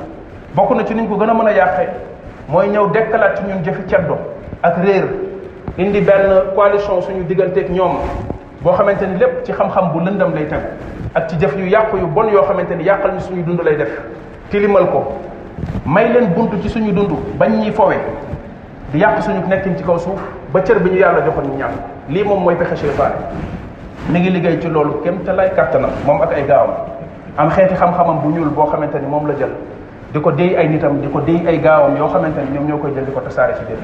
bokk 0.55 0.71
na 0.79 0.85
ci 0.85 0.95
niñ 0.95 1.07
ko 1.09 1.17
gën 1.17 1.31
a 1.31 1.35
mën 1.35 1.47
a 1.47 1.53
yàqee 1.53 1.89
mooy 2.49 2.69
ñëw 2.69 2.91
dekkalaat 2.91 3.37
ci 3.39 3.43
ñun 3.47 3.63
jëfi 3.63 3.83
ceddo 3.87 4.19
ak 4.63 4.75
réer 4.85 5.24
indi 5.77 6.01
benn 6.01 6.55
coalition 6.55 7.03
suñu 7.03 7.25
digganteeg 7.27 7.71
ñoom 7.71 7.99
boo 8.63 8.73
xamante 8.79 9.03
ni 9.07 9.19
lépp 9.19 9.43
ci 9.45 9.53
xam-xam 9.53 9.91
bu 9.93 9.99
lëndam 10.07 10.33
lay 10.35 10.47
tegu 10.47 10.67
ak 11.17 11.29
ci 11.29 11.37
jëf 11.39 11.57
yu 11.59 11.65
yàqu 11.69 11.97
yu 11.99 12.07
bon 12.07 12.29
yoo 12.31 12.43
xamante 12.47 12.77
ni 12.79 12.85
yàqal 12.85 13.11
ñu 13.15 13.21
suñu 13.21 13.43
dund 13.43 13.61
lay 13.65 13.77
def 13.77 13.89
tilimal 14.51 14.87
ko 14.93 15.03
may 15.85 16.09
leen 16.13 16.27
bunt 16.29 16.51
ci 16.63 16.69
suñu 16.69 16.93
dund 16.93 17.11
bañ 17.39 17.51
ñuy 17.59 17.73
fowe 17.73 17.95
di 18.93 18.99
yàq 19.01 19.21
suñu 19.23 19.43
nekkin 19.49 19.77
ci 19.77 19.83
kaw 19.83 19.99
suuf 19.99 20.21
ba 20.53 20.61
cër 20.63 20.79
bi 20.79 20.91
ñu 20.91 20.99
yàlla 20.99 21.23
joxoon 21.25 21.47
ñu 21.51 21.57
ñàkk 21.59 21.71
lii 22.09 22.23
moom 22.23 22.43
mooy 22.45 22.55
pexe 22.55 22.77
seytaane 22.77 23.15
mi 24.11 24.21
ngi 24.21 24.31
liggéey 24.31 24.61
ci 24.61 24.69
loolu 24.69 25.01
kem 25.03 25.25
te 25.25 25.33
lay 25.33 25.51
kàttanam 25.57 25.91
moom 26.07 26.21
ak 26.23 26.33
ay 26.37 26.45
gaawam 26.47 26.71
am 27.37 27.51
xeeti 27.51 27.75
xam-xamam 27.75 28.21
bu 28.23 28.29
ñuul 28.31 28.51
boo 28.51 28.67
xamante 28.71 28.95
ni 29.01 29.07
moom 29.09 29.27
la 29.27 29.35
jël 29.35 29.51
di 30.13 30.21
ko 30.21 30.31
déy 30.31 30.55
ay 30.55 30.69
nitam 30.69 31.01
di 31.01 31.09
ko 31.09 31.19
déy 31.21 31.43
ay 31.49 31.59
gaawam 31.59 31.97
yoo 31.99 32.09
xamante 32.09 32.39
ni 32.39 32.55
ñoom 32.59 32.67
ñoo 32.69 32.79
koy 32.79 32.93
jël 32.95 33.05
di 33.05 33.11
ko 33.13 33.21
tasaare 33.21 33.55
ci 33.57 33.65
dëkk 33.69 33.81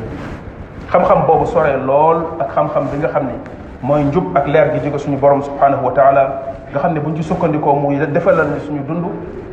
xam-xam 0.90 1.26
boobu 1.26 1.46
sore 1.46 1.70
lool 1.88 2.18
ak 2.42 2.50
xam-xam 2.54 2.82
bi 2.90 2.98
nga 2.98 3.08
xam 3.14 3.24
ni 3.30 3.36
mooy 3.86 4.02
njub 4.04 4.24
ak 4.38 4.46
leer 4.52 4.66
gi 4.74 4.78
jóge 4.84 4.98
suñu 5.04 5.16
borom 5.22 5.42
subhanahu 5.42 5.84
wa 5.86 5.92
taala 5.98 6.22
nga 6.72 6.78
xam 6.82 6.94
ne 6.94 7.00
buñ 7.00 7.14
ci 7.16 7.22
sukkandikoo 7.22 7.74
muy 7.80 7.94
defalal 8.14 8.46
ñu 8.52 8.60
suñu 8.66 8.82
dund 8.88 9.06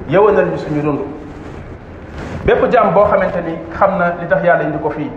yewanal 0.10 0.46
ñu 0.46 0.58
suñu 0.58 0.82
dund 0.82 1.00
bépp 2.46 2.70
jaam 2.74 2.94
boo 2.94 3.06
xamante 3.12 3.42
ni 3.46 3.54
xam 3.78 3.98
na 4.00 4.14
li 4.20 4.28
tax 4.28 4.44
yàlla 4.44 4.64
indi 4.64 4.80
ko 4.82 4.90
fii 4.90 5.12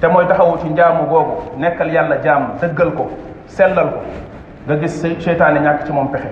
te 0.00 0.06
mooy 0.08 0.26
taxawu 0.28 0.58
ci 0.60 0.68
njaamu 0.68 1.06
googu 1.08 1.34
nekkal 1.56 1.88
yàlla 1.90 2.16
jaam 2.22 2.42
dëggal 2.60 2.92
ko 2.92 3.08
sellal 3.46 3.88
ko 3.92 4.00
nga 4.66 4.74
gis 4.80 5.00
seytaane 5.24 5.60
ñàkk 5.64 5.86
ci 5.86 5.92
moom 5.92 6.08
pexe 6.10 6.28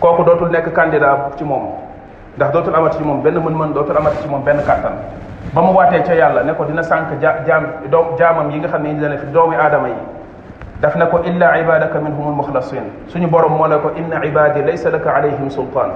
kooku 0.00 0.24
dootul 0.24 0.48
nekk 0.50 0.72
candidat 0.72 1.36
ci 1.36 1.44
moom 1.44 1.68
ndax 2.36 2.52
dootul 2.52 2.74
amati 2.74 2.96
ci 2.96 3.04
moom 3.04 3.20
benn 3.22 3.34
mën-mën 3.36 3.72
dootul 3.74 3.96
amati 3.96 4.16
ci 4.22 4.28
moom 4.28 4.40
benn 4.42 4.60
kàttan 4.66 4.92
ba 5.52 5.60
mu 5.60 5.72
waatee 5.76 6.00
ca 6.02 6.14
yàlla 6.16 6.42
ne 6.44 6.52
ko 6.56 6.64
dina 6.64 6.82
sank 6.82 7.12
jam 7.20 7.62
dom 7.90 8.16
jamam 8.16 8.50
yi 8.50 8.58
nga 8.58 8.68
xamné 8.68 8.92
ne 8.94 8.94
indi 9.06 9.16
fi 9.18 9.26
domi 9.26 9.54
adama 9.56 9.88
yi 9.88 9.94
daf 10.80 10.96
ne 10.96 11.04
ko 11.10 11.20
illa 11.26 11.58
ibadaka 11.60 11.98
minhum 12.00 12.36
mukhlasin 12.36 12.84
suñu 13.08 13.26
borom 13.28 13.52
mo 13.58 13.66
ne 13.68 13.76
ko 13.76 13.92
inna 13.94 14.24
ibadi 14.24 14.62
laysa 14.62 14.90
laka 14.90 15.10
alayhim 15.12 15.50
sultan 15.50 15.90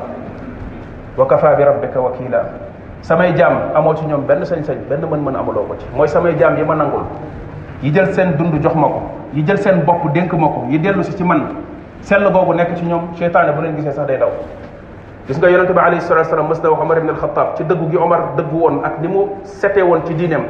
wa 1.16 1.26
kafa 1.26 1.54
bi 1.56 1.64
rabbika 1.64 2.00
wakila 2.00 2.44
samay 3.00 3.32
jam 3.34 3.72
amo 3.74 3.94
ci 3.96 4.04
ñom 4.04 4.26
ben 4.28 4.44
señ 4.44 4.62
señ 4.62 4.76
ben 4.90 5.00
man 5.08 5.22
man 5.24 5.36
amulo 5.36 5.64
ko 5.64 5.74
ci 5.80 5.86
moy 5.96 6.06
samay 6.08 6.36
jam 6.36 6.54
yi 6.58 6.62
ma 6.62 6.74
nangul 6.74 7.02
yi 7.80 7.90
jël 7.94 8.12
sen 8.12 8.36
dundu 8.36 8.58
jox 8.62 8.74
mako 8.74 9.00
yi 9.32 9.42
jël 9.46 9.56
sen 9.58 9.80
bop 9.86 10.12
dénk 10.12 10.32
mako 10.34 10.66
yi 10.68 10.78
delu 10.78 11.02
ci 11.02 11.16
ci 11.16 11.24
man 11.24 11.42
sel 12.02 12.30
googu 12.30 12.52
nek 12.52 12.76
ci 12.76 12.84
ñom 12.84 13.08
seytaane 13.18 13.52
bu 13.56 13.62
len 13.62 13.74
gisee 13.76 13.90
sax 13.92 14.06
day 14.06 14.18
daw 14.18 14.28
gis 15.26 15.36
nga 15.38 15.50
yonente 15.50 15.72
bi 15.74 15.78
alayhi 15.78 16.00
salatu 16.02 16.28
wasalam 16.30 16.46
mës 16.48 16.62
na 16.62 16.70
wax 16.70 16.80
omar 16.82 16.98
ibn 17.02 17.14
khattab 17.18 17.56
ci 17.58 17.62
dëggu 17.66 17.90
gi 17.90 17.96
omar 17.98 18.20
dëggu 18.38 18.56
won 18.56 18.84
ak 18.86 19.00
limu 19.02 19.26
sete 19.42 19.82
won 19.82 20.02
ci 20.06 20.14
dinem 20.14 20.44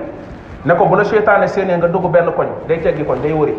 nako 0.65 0.87
bu 0.87 0.95
la 0.97 1.05
shaytané 1.05 1.47
séné 1.49 1.77
nga 1.77 1.87
dugg 1.89 2.07
ben 2.13 2.27
koñ 2.37 2.47
day 2.69 2.81
teggi 2.81 3.03
koñ 3.05 3.21
day 3.23 3.33
wëri 3.33 3.55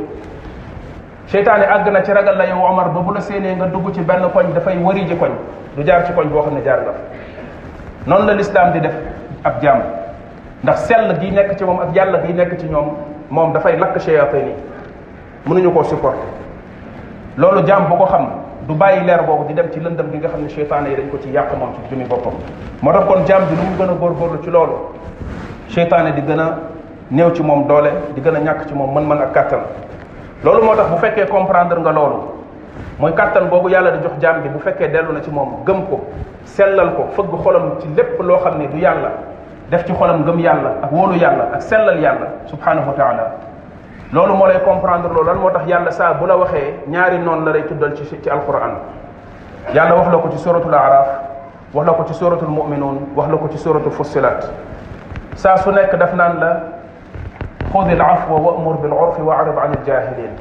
shaytané 1.28 1.66
ag 1.66 1.88
na 1.92 2.02
ci 2.04 2.12
ragal 2.14 2.38
la 2.38 2.46
yow 2.46 2.62
omar 2.70 2.90
bu 2.90 3.12
la 3.14 3.20
séné 3.22 3.56
nga 3.56 3.66
dugg 3.66 3.92
ci 3.94 4.02
ben 4.02 4.22
koñ 4.32 4.54
da 4.54 4.60
fay 4.62 4.78
wëri 4.78 5.06
ji 5.08 5.16
koñ 5.18 5.32
du 5.76 5.82
jaar 5.84 6.06
ci 6.06 6.14
koñ 6.14 6.28
bo 6.28 6.42
xamné 6.42 6.62
jaar 6.64 6.82
nga 6.82 6.94
non 8.06 8.26
la 8.26 8.34
l'islam 8.34 8.72
di 8.74 8.80
def 8.82 8.94
ab 9.44 9.60
jàmm 9.60 9.82
ndax 10.64 10.80
sel 10.86 11.18
gi 11.20 11.32
nek 11.32 11.56
ci 11.58 11.64
mom 11.66 11.80
ak 11.80 11.96
yàlla 11.96 12.22
gi 12.28 12.34
nek 12.34 12.56
ci 12.60 12.68
ñom 12.68 12.94
mom 13.32 13.52
da 13.54 13.60
fay 13.60 13.76
lak 13.78 13.98
cheyataine 13.98 14.48
yi 14.48 14.64
mënuñu 15.48 15.74
ko 15.74 15.84
supporter 15.84 16.22
lolu 17.38 17.64
jàmm 17.66 17.88
bu 17.90 17.96
ko 17.98 18.06
xam 18.06 18.28
du 18.68 18.74
bàyyi 18.76 19.06
leer 19.08 19.24
boobu 19.28 19.44
di 19.48 19.54
dem 19.54 19.72
ci 19.74 19.80
lëndëm 19.80 20.12
gi 20.12 20.18
nga 20.18 20.28
xam 20.30 20.42
ne 20.44 20.50
seytaane 20.50 20.90
yi 20.90 20.96
dañ 20.96 21.10
ko 21.12 21.18
ci 21.22 21.30
yàq 21.30 21.54
moom 21.56 21.74
ci 21.74 21.80
jëmi 21.90 22.04
boppam 22.06 22.34
moo 22.82 22.92
tax 22.94 23.06
kon 23.06 23.26
jaam 23.26 23.42
bi 23.50 23.56
lu 23.56 23.62
mu 23.64 23.76
gën 23.78 23.90
a 23.90 23.94
góorgóorlu 23.94 24.44
ci 24.44 24.50
loolu 24.50 24.74
seytaane 25.70 26.14
di 26.14 26.22
gën 26.22 26.38
a 26.40 26.60
néew 27.10 27.32
ci 27.34 27.42
moom 27.44 27.66
doole 27.68 27.90
di 28.14 28.22
gën 28.22 28.36
a 28.36 28.40
ñàkk 28.40 28.68
ci 28.68 28.74
moom 28.74 28.92
mën-mën 28.94 29.22
ak 29.22 29.32
kàttan 29.34 29.60
loolu 30.44 30.64
moo 30.66 30.76
tax 30.76 30.90
bu 30.90 30.98
fekkee 30.98 31.26
comprendre 31.28 31.80
nga 31.80 31.92
loolu 31.92 32.22
mooy 33.00 33.14
kàttan 33.16 33.48
boobu 33.50 33.70
yàlla 33.70 33.92
di 33.92 34.00
jox 34.04 34.18
jaam 34.20 34.42
bi 34.42 34.50
bu 34.50 34.60
fekkee 34.60 34.90
dellu 34.92 35.14
na 35.14 35.22
ci 35.22 35.30
moom 35.32 35.64
gëm 35.66 35.86
ko 35.88 36.02
sellal 36.44 36.92
ko 36.96 37.06
fëgg 37.16 37.42
xolam 37.44 37.80
ci 37.80 37.88
lépp 37.96 38.20
loo 38.22 38.38
xam 38.38 38.58
ne 38.58 38.68
du 38.68 38.78
yàlla 38.80 39.12
def 39.72 39.86
ci 39.86 39.94
xolam 39.94 40.26
gëm 40.26 40.40
yàlla 40.42 40.74
ak 40.84 40.92
wóolu 40.92 41.16
yàlla 41.16 41.48
ak 41.54 41.62
sellal 41.62 41.98
yàlla 42.02 42.28
subhanahu 42.46 42.88
wa 42.90 42.94
taala 42.96 43.32
loolu 44.14 44.36
moo 44.36 44.48
lay 44.48 44.60
comprendre 44.64 45.12
loolu 45.14 45.28
lan 45.28 45.38
moo 45.38 45.50
tax 45.50 45.68
yàlla 45.68 45.92
saa 45.92 46.14
bu 46.14 46.26
la 46.28 46.38
waxee 46.38 46.74
ñaari 46.88 47.20
noonu 47.20 47.46
la 47.46 47.52
lay 47.52 47.64
tuddal 47.64 47.92
ci 47.94 48.04
ci 48.06 48.30
alquran 48.30 48.76
yàlla 49.74 49.96
wax 49.96 50.08
la 50.12 50.18
ko 50.18 50.30
ci 50.32 50.38
suratul 50.38 50.74
araf 50.74 51.08
wax 51.74 51.88
la 51.88 51.94
ko 51.94 52.04
ci 52.08 52.14
suratul 52.14 52.48
muminun 52.48 53.10
wax 53.16 53.30
la 53.30 53.38
ko 53.38 53.48
ci 53.52 53.58
suratul 53.58 53.92
fussilat 53.92 54.52
saa 55.36 55.58
su 55.58 55.72
nekk 55.72 55.96
daf 55.96 56.14
naan 56.14 56.40
la 56.40 56.52
xudi 57.74 57.92
al 57.94 58.02
afwa 58.02 58.40
wamur 58.40 58.78
bil 58.78 58.92
urfi 58.94 59.22
waarid 59.22 59.56
an 59.58 59.76
aljahilin 59.80 60.32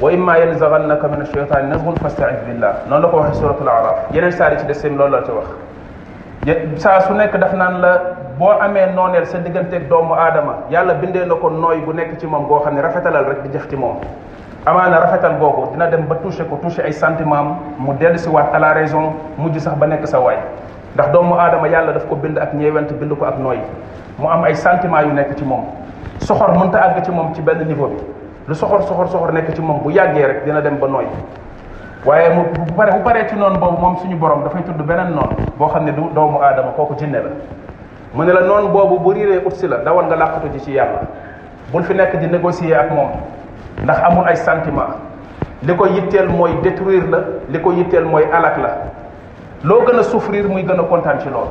wa 0.00 0.10
imma 0.12 0.36
yanzaghannaka 0.38 1.08
min 1.08 1.20
alshaytani 1.20 1.70
nazghun 1.70 1.96
fasta'iz 2.02 2.44
billah 2.46 2.74
noonu 2.90 3.02
la 3.06 3.08
ko 3.08 3.16
waxee 3.16 3.40
suratul 3.40 3.68
araf 3.68 3.96
yeneen 4.12 4.32
saari 4.32 4.58
ci 4.58 4.66
des 4.66 4.74
seen 4.80 4.96
la 4.98 5.22
ci 5.24 5.30
wax 5.32 5.48
saa 6.78 7.00
su 7.02 7.14
nekk 7.14 7.34
daf 7.38 7.52
naan 7.52 7.80
la 7.82 7.92
boo 8.38 8.52
amee 8.62 8.86
nooneel 8.94 9.26
sa 9.26 9.38
digganteeg 9.42 9.88
doomu 9.90 10.14
aadama 10.14 10.54
yàlla 10.70 10.94
bindee 10.94 11.26
na 11.26 11.34
ko 11.34 11.50
nooy 11.50 11.80
bu 11.84 11.92
nekk 11.92 12.16
ci 12.18 12.26
moom 12.26 12.46
goo 12.46 12.60
xam 12.62 12.74
ne 12.74 12.80
rafetalal 12.82 13.24
rek 13.26 13.42
di 13.42 13.48
jëf 13.58 13.66
ci 13.68 13.76
moom 13.76 13.96
amaana 14.66 15.00
rafetal 15.02 15.34
googu 15.40 15.72
dina 15.72 15.88
dem 15.90 16.06
ba 16.06 16.14
touché 16.22 16.44
ko 16.48 16.56
touché 16.62 16.82
ay 16.82 16.92
sentiment 16.92 17.58
mu 17.78 17.92
dellu 17.98 18.16
si 18.18 18.28
waat 18.28 18.50
à 18.54 18.58
la 18.60 18.72
raison 18.72 19.14
mujj 19.36 19.58
sax 19.58 19.74
ba 19.78 19.86
nekk 19.88 20.06
sa 20.06 20.20
waay 20.20 20.38
ndax 20.94 21.10
doomu 21.12 21.34
aadama 21.34 21.68
yàlla 21.68 21.92
daf 21.92 22.06
ko 22.08 22.14
bind 22.14 22.38
ak 22.38 22.54
ñeewent 22.54 22.92
bind 23.00 23.18
ko 23.18 23.24
ak 23.26 23.38
nooy 23.38 23.58
mu 24.18 24.28
am 24.28 24.44
ay 24.44 24.54
sentiment 24.54 25.06
yu 25.06 25.12
nekk 25.12 25.36
ci 25.36 25.44
moom 25.44 25.64
soxor 26.20 26.54
mënta 26.56 26.78
àgg 26.78 27.02
ci 27.04 27.10
moom 27.10 27.34
ci 27.34 27.42
benn 27.42 27.66
niveau 27.66 27.88
bi 27.88 28.00
lu 28.46 28.54
soxor 28.54 28.82
soxor 28.82 29.08
soxor 29.08 29.32
nekk 29.32 29.54
ci 29.54 29.60
moom 29.60 29.82
bu 29.82 29.90
yàggee 29.90 30.26
rek 30.26 30.44
dina 30.44 30.60
dem 30.60 30.78
ba 30.78 30.86
nooy 30.86 31.04
waaye 32.04 32.28
mu 32.28 32.44
bu 32.52 32.74
bare 32.76 32.92
bu 32.92 33.04
baree 33.04 33.26
ci 33.28 33.34
noonu 33.34 33.58
boobu 33.58 33.80
moom 33.80 33.96
suñu 33.96 34.14
borom 34.16 34.42
dafay 34.44 34.62
tudd 34.62 34.78
beneen 34.86 35.10
noonu 35.10 35.34
boo 35.58 35.66
xam 35.68 35.84
ne 35.84 35.92
du 35.92 36.02
doomu 36.14 36.38
aadama 36.40 36.70
kooku 36.76 36.94
jinne 36.96 37.14
la 37.22 37.30
mu 38.14 38.22
ne 38.24 38.32
la 38.32 38.40
noonu 38.42 38.68
boobu 38.68 38.98
bu 39.00 39.12
riiree 39.14 39.42
ut 39.46 39.50
si 39.52 39.66
la 39.66 39.76
dawal 39.78 40.06
nga 40.06 40.16
làqatu 40.16 40.48
ji 40.52 40.60
ci 40.60 40.72
yàlla 40.72 41.00
bul 41.72 41.82
fi 41.82 41.94
nekk 41.94 42.16
di 42.18 42.26
négocier 42.28 42.78
ak 42.78 42.90
moom 42.92 43.08
ndax 43.82 43.98
amul 44.04 44.28
ay 44.28 44.36
sentiment 44.36 44.94
li 45.62 45.74
ko 45.74 45.86
yitteel 45.86 46.28
mooy 46.28 46.52
détruire 46.62 47.06
la 47.10 47.18
li 47.48 47.60
ko 47.60 47.72
yitteel 47.72 48.04
mooy 48.04 48.24
alak 48.32 48.56
la 48.58 48.70
loo 49.64 49.82
gën 49.84 49.98
a 49.98 50.02
souffrir 50.04 50.48
muy 50.48 50.62
gën 50.62 50.78
a 50.78 50.82
kontaan 50.84 51.18
ci 51.18 51.28
loolu 51.28 51.50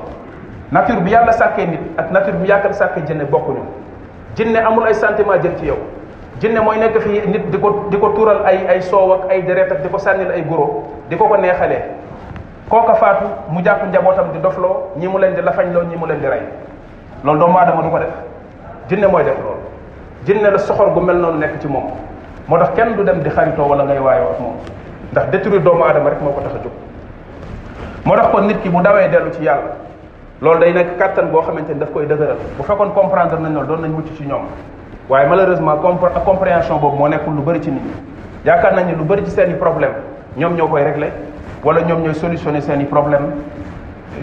nature 0.72 1.02
bi 1.02 1.12
yàlla 1.12 1.32
sàkkee 1.34 1.66
nit 1.66 1.82
ak 1.98 2.10
nature 2.12 2.38
bi 2.38 2.48
yàlla 2.48 2.72
sàkkee 2.74 3.04
jinne 3.06 3.24
bokkuñu 3.26 3.64
jinne 4.38 4.56
amul 4.60 4.88
ay 4.88 4.94
sentiment 4.94 5.42
jëm 5.44 5.56
ci 5.60 5.66
yow 5.66 5.78
jinne 6.42 6.60
mooy 6.62 6.78
nekk 6.78 6.98
fii 7.02 7.22
nit 7.28 7.50
di 7.52 7.58
ko 7.60 7.88
di 7.90 7.98
ko 7.98 8.10
tuural 8.14 8.46
ay 8.46 8.60
ay 8.70 8.80
soow 8.82 9.14
ak 9.18 9.30
ay 9.32 9.42
deret 9.44 9.72
ak 9.74 9.82
di 9.82 9.90
ko 9.90 9.98
sànnil 9.98 10.30
ay 10.32 10.42
goro 10.46 10.84
di 11.10 11.18
ko 11.18 11.26
ko 11.28 11.36
neexalee 11.38 11.82
kooka 12.70 12.94
faatu 12.98 13.26
mu 13.50 13.62
jàpp 13.64 13.88
njabootam 13.90 14.32
di 14.34 14.40
dof 14.40 14.58
loo 14.58 14.94
ñii 15.00 15.08
mu 15.10 15.18
leen 15.20 15.34
di 15.34 15.42
la 15.42 15.52
lafañloo 15.52 15.84
ñii 15.88 15.98
mu 15.98 16.06
leen 16.06 16.20
di 16.22 16.28
rey 16.28 16.42
loolu 17.24 17.40
doomu 17.40 17.58
aadama 17.58 17.82
du 17.82 17.90
ko 17.90 17.98
def 17.98 18.14
jinne 18.90 19.08
mooy 19.12 19.24
def 19.24 19.38
loolu 19.42 19.60
jinne 20.26 20.50
la 20.52 20.58
soxor 20.60 20.92
gu 20.94 21.00
mel 21.02 21.18
noonu 21.18 21.38
nekk 21.40 21.60
ci 21.60 21.68
moom 21.68 21.86
moo 22.48 22.58
tax 22.60 22.70
kenn 22.76 22.96
du 22.96 23.04
dem 23.04 23.20
di 23.22 23.30
xaritoo 23.30 23.68
wala 23.68 23.84
ngay 23.86 23.98
waayoo 24.00 24.30
ak 24.32 24.40
moom 24.40 24.54
ndax 25.14 25.30
détruire 25.32 25.64
doomu 25.64 25.84
aadama 25.84 26.10
rek 26.12 26.22
moo 26.22 26.32
ko 26.32 26.42
tax 26.42 26.52
a 26.56 26.64
jóg 26.64 26.74
moo 28.06 28.16
tax 28.16 28.28
kon 28.32 28.42
nit 28.48 28.62
ki 28.62 28.70
bu 28.70 28.82
dawee 28.84 29.10
dellu 29.10 29.32
ci 29.34 29.42
yàlla 29.44 29.74
loolu 30.42 30.60
day 30.60 30.74
nekk 30.74 30.98
kàttan 31.00 31.32
boo 31.32 31.42
xamante 31.42 31.70
ni 31.74 31.80
daf 31.80 31.90
koy 31.92 32.06
dëgëral 32.06 32.38
bu 32.58 32.64
fekkoon 32.64 32.90
comprendre 32.94 33.40
nañ 33.40 33.54
loolu 33.54 33.68
doon 33.68 33.78
nañ 33.82 33.92
mucc 33.92 34.14
ci 34.18 34.24
ñoom 34.28 34.44
waaye 35.10 35.28
malheureusement 35.28 35.78
compréhension 36.26 36.78
boobu 36.78 36.98
moo 36.98 37.08
nekkul 37.08 37.34
lu 37.34 37.42
bëri 37.42 37.60
ci 37.62 37.72
nit 37.72 37.82
ñi 37.84 37.94
yaakaar 38.46 38.74
nañ 38.76 38.86
ne 38.88 38.96
lu 38.96 39.04
bëri 39.04 39.24
ci 39.26 39.32
seen 39.32 39.52
i 39.52 39.54
problème 39.54 39.92
ñoom 40.38 40.56
ñoo 40.56 40.68
koy 40.68 40.84
régler 40.84 41.12
wala 41.64 41.82
ñoom 41.82 42.02
ñooy 42.04 42.14
solutionner 42.14 42.62
seen 42.62 42.82
i 42.82 42.86
problème 42.86 43.32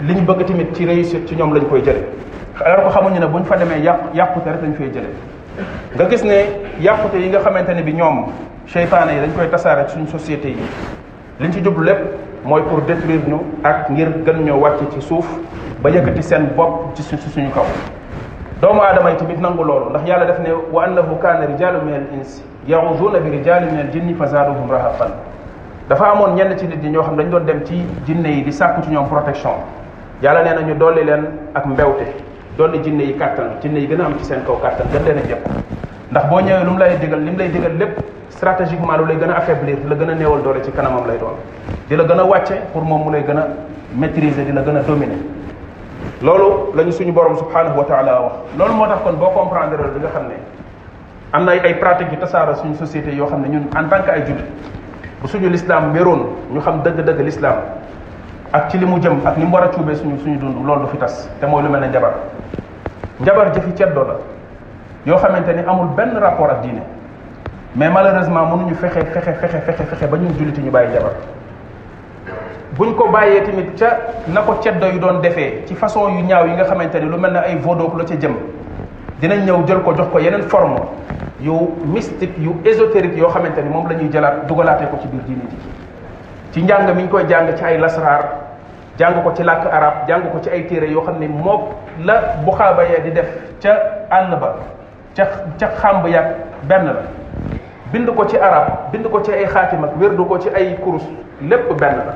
li 0.03 0.13
ñu 0.13 0.21
bëgg 0.21 0.43
tamit 0.45 0.75
ci 0.75 0.85
réussite 0.85 1.27
ci 1.27 1.35
ñoom 1.35 1.53
lañ 1.53 1.63
koy 1.67 1.81
jëlee 1.81 2.05
alors 2.63 2.83
ko 2.85 2.89
xamuñu 2.99 3.19
ne 3.19 3.25
buñ 3.27 3.43
fa 3.43 3.55
demee 3.57 3.79
yàq 3.79 3.99
yàqute 4.13 4.45
rek 4.51 4.61
lañ 4.61 4.73
fay 4.73 4.89
jëlee 4.89 5.95
nga 5.95 6.09
gis 6.09 6.23
ne 6.23 6.35
yàqute 6.81 7.15
yi 7.17 7.29
nga 7.29 7.39
xamante 7.39 7.69
ne 7.73 7.81
bi 7.81 7.93
ñoom 7.93 8.25
cheytaane 8.67 9.09
yi 9.11 9.19
dañ 9.21 9.31
koy 9.35 9.49
tasaare 9.49 9.87
ci 9.87 9.93
suñu 9.95 10.07
société 10.07 10.49
yi 10.49 10.57
liñ 11.39 11.51
ci 11.51 11.61
jublu 11.63 11.83
lépp 11.87 11.99
mooy 12.45 12.61
pour 12.69 12.81
détruire 12.81 13.21
ñu 13.27 13.37
ak 13.63 13.89
ngir 13.89 14.09
gën 14.23 14.43
ñoo 14.43 14.59
wàcc 14.59 14.87
ci 14.91 15.01
suuf 15.01 15.25
ba 15.81 15.89
yëkkati 15.89 16.21
seen 16.21 16.49
bopp 16.55 16.93
ci 16.93 17.01
suñu 17.01 17.49
kaw 17.49 17.65
doomu 18.61 18.81
aadama 18.83 19.09
yi 19.09 19.15
tamit 19.15 19.39
nangu 19.41 19.63
loolu 19.63 19.89
ndax 19.89 20.01
yàlla 20.09 20.25
def 20.25 20.39
ne 20.39 20.49
wa 20.73 20.85
annahu 20.85 21.15
kaana 21.19 21.45
rijalun 21.45 21.81
min 21.85 21.93
al 21.95 22.05
ins 22.19 22.41
yauduna 22.67 23.19
bi 23.19 23.29
rijalin 23.29 23.69
min 23.71 23.79
al 23.79 23.89
jinni 23.91 24.13
fa 24.13 24.25
zaaduhum 24.27 24.69
rahafan 24.71 25.09
dafa 25.89 26.05
amoon 26.11 26.35
ñenn 26.35 26.57
ci 26.57 26.65
nit 26.67 26.81
ñi 26.83 26.89
ñoo 26.89 27.03
xam 27.03 27.17
dañ 27.17 27.29
doon 27.29 27.43
dem 27.45 27.63
ci 27.65 27.83
jinne 28.05 28.27
yi 28.29 28.43
di 28.43 28.51
sàkku 28.53 28.81
ci 28.83 28.89
ñoom 28.91 29.07
protection 29.07 29.55
yàlla 30.23 30.41
nee 30.43 30.53
nañu 30.55 30.67
ñu 30.73 30.77
dolli 30.79 31.03
leen 31.03 31.23
ak 31.53 31.65
mbewte 31.65 32.07
dolli 32.57 32.79
jinne 32.79 33.01
yi 33.03 33.13
kàttan 33.15 33.49
jinne 33.61 33.77
yi 33.79 33.87
gën 33.87 34.01
a 34.01 34.05
am 34.05 34.17
ci 34.17 34.23
seen 34.23 34.39
kaw 34.45 34.55
kàttan 34.61 34.87
gën 34.91 35.03
leen 35.03 35.17
a 35.17 35.27
jëpp 35.27 35.43
ndax 36.11 36.29
boo 36.29 36.39
ñëwee 36.39 36.63
lu 36.63 36.71
mu 36.71 36.77
lay 36.79 36.95
digal 37.01 37.19
li 37.19 37.31
mu 37.31 37.37
lay 37.37 37.49
digal 37.49 37.77
lépp 37.77 37.99
stratégiquement 38.29 38.97
lu 38.97 39.05
lay 39.05 39.17
gën 39.17 39.29
a 39.31 39.35
affaiblir 39.37 39.77
la 39.89 39.95
gën 39.95 40.09
a 40.09 40.15
néewal 40.15 40.41
doole 40.41 40.61
ci 40.63 40.71
kanamam 40.71 41.05
lay 41.07 41.17
doon 41.17 41.35
di 41.89 41.95
la 41.97 42.03
gën 42.05 42.19
a 42.19 42.23
wàcce 42.23 42.55
pour 42.71 42.81
moom 42.83 43.03
mu 43.03 43.11
lay 43.11 43.23
gën 43.27 43.37
a 43.37 43.47
maîtriser 43.97 44.45
di 44.45 44.51
gën 44.53 44.77
a 44.77 44.81
loolu 46.23 46.71
lañu 46.77 46.91
suñu 46.95 47.11
borom 47.11 47.35
subhanahu 47.35 47.75
wa 47.77 47.85
taala 47.87 48.13
wax 48.23 48.33
loolu 48.57 48.73
moo 48.75 48.87
tax 48.87 49.03
kon 49.03 49.17
boo 49.19 49.31
comprendre 49.35 49.77
da 49.83 49.99
nga 49.99 50.07
xam 50.15 50.23
ne 50.29 50.35
am 51.33 51.43
na 51.45 51.51
ay 51.51 51.73
pratique 51.75 52.11
yu 52.11 52.17
tasaara 52.17 52.55
suñu 52.55 52.75
société 52.75 53.11
yoo 53.13 53.27
xam 53.27 53.41
ne 53.41 53.49
ñun 53.49 53.67
en 53.75 53.89
tant 53.89 54.01
que 54.03 54.11
ay 54.11 54.21
jullit 54.23 54.47
bu 55.21 55.27
suñu 55.27 55.49
lislaam 55.49 55.91
wéroon 55.93 56.25
ñu 56.51 56.59
xam 56.61 56.81
dëgg-dëgg 56.83 57.19
lislaam 57.23 57.55
ak 58.53 58.69
ci 58.69 58.77
li 58.77 58.85
mu 58.85 58.99
jëm 59.01 59.19
ak 59.25 59.37
ni 59.37 59.45
mu 59.45 59.51
war 59.53 59.63
a 59.63 59.67
cuubee 59.67 59.95
suñu 59.95 60.17
suñu 60.19 60.37
dund 60.39 60.55
loolu 60.65 60.81
du 60.83 60.87
fi 60.91 60.97
tas 60.97 61.29
te 61.39 61.45
mooy 61.45 61.63
lu 61.63 61.69
mel 61.69 61.81
ne 61.81 61.87
njabar 61.89 62.13
njabar 63.19 63.51
jëfi 63.53 63.73
ceddo 63.75 64.03
la 64.05 64.15
yoo 65.05 65.17
xamante 65.17 65.49
ni 65.53 65.63
amul 65.67 65.87
benn 65.95 66.17
rapport 66.17 66.49
ak 66.49 66.61
diine 66.61 66.81
mais 67.75 67.89
malheureusement 67.89 68.45
mënuñu 68.45 68.73
fexe 68.73 68.93
fexe 69.05 69.33
fexe 69.33 69.59
fexe 69.65 69.83
fexe 69.83 70.07
ba 70.09 70.17
ñun 70.17 70.33
julliti 70.37 70.61
ñu 70.61 70.71
bàyyi 70.71 70.91
njabar 70.91 71.11
bu 72.77 72.83
buñ 72.83 72.93
ko 72.95 73.03
bàyyee 73.13 73.43
tamit 73.45 73.69
ca 73.79 73.89
na 74.27 74.41
ko 74.41 74.53
ceddo 74.63 74.87
yu 74.87 74.99
doon 74.99 75.19
defee 75.23 75.61
ci 75.67 75.75
façon 75.75 76.09
yu 76.17 76.23
ñaaw 76.25 76.47
yi 76.47 76.53
nga 76.53 76.63
xamante 76.65 76.95
ne 76.99 77.05
lu 77.11 77.17
mel 77.17 77.31
ne 77.33 77.37
ay 77.39 77.55
vodoog 77.55 77.97
la 77.97 78.03
ca 78.03 78.13
jëm 78.19 78.33
dinañ 79.21 79.39
ñëw 79.45 79.65
jël 79.67 79.79
ko 79.79 79.93
jox 79.95 80.07
ko 80.11 80.19
yeneen 80.19 80.41
form 80.43 80.73
yu 81.41 81.51
mystique 81.93 82.33
yu 82.39 82.51
ésotérique 82.65 83.15
yoo 83.17 83.29
xamante 83.29 83.57
ni 83.63 83.69
moom 83.69 83.87
la 83.89 83.95
ñuy 83.95 84.09
jëlaat 84.11 84.47
dugalaatee 84.47 84.85
ko 84.87 84.97
ci 85.01 85.07
biir 85.07 85.23
diine 85.23 85.41
ci 86.51 86.61
njàng 86.63 86.95
mi 86.95 87.07
koy 87.07 87.23
jàng 87.29 87.53
ci 87.55 87.63
ay 87.63 87.77
lasraar 87.77 88.23
jàng 88.99 89.23
ko 89.23 89.31
ci 89.35 89.43
làkk 89.43 89.67
arab 89.71 90.07
jàng 90.07 90.23
ko 90.31 90.39
ci 90.41 90.49
ay 90.49 90.65
téere 90.67 90.85
yoo 90.91 91.01
xam 91.05 91.15
ne 91.19 91.27
mook 91.27 91.61
la 92.03 92.19
buxaaba 92.45 92.83
ya 92.83 92.99
di 92.99 93.11
def 93.11 93.27
ca 93.61 93.73
àll 94.09 94.31
ba 94.35 94.53
ca 95.15 95.25
ca 95.59 95.67
xàmb 95.81 96.07
yàgg 96.07 96.31
benn 96.67 96.85
la 96.85 96.93
bind 97.93 98.09
ko 98.15 98.25
ci 98.25 98.37
arab 98.37 98.91
bind 98.91 99.07
ko 99.11 99.21
ci 99.21 99.31
ay 99.31 99.45
xaatim 99.45 99.83
ak 99.83 99.91
wérdu 99.99 100.25
ko 100.25 100.37
ci 100.37 100.49
ay 100.49 100.75
kurus 100.83 101.03
lépp 101.41 101.71
benn 101.79 101.95
la 101.97 102.13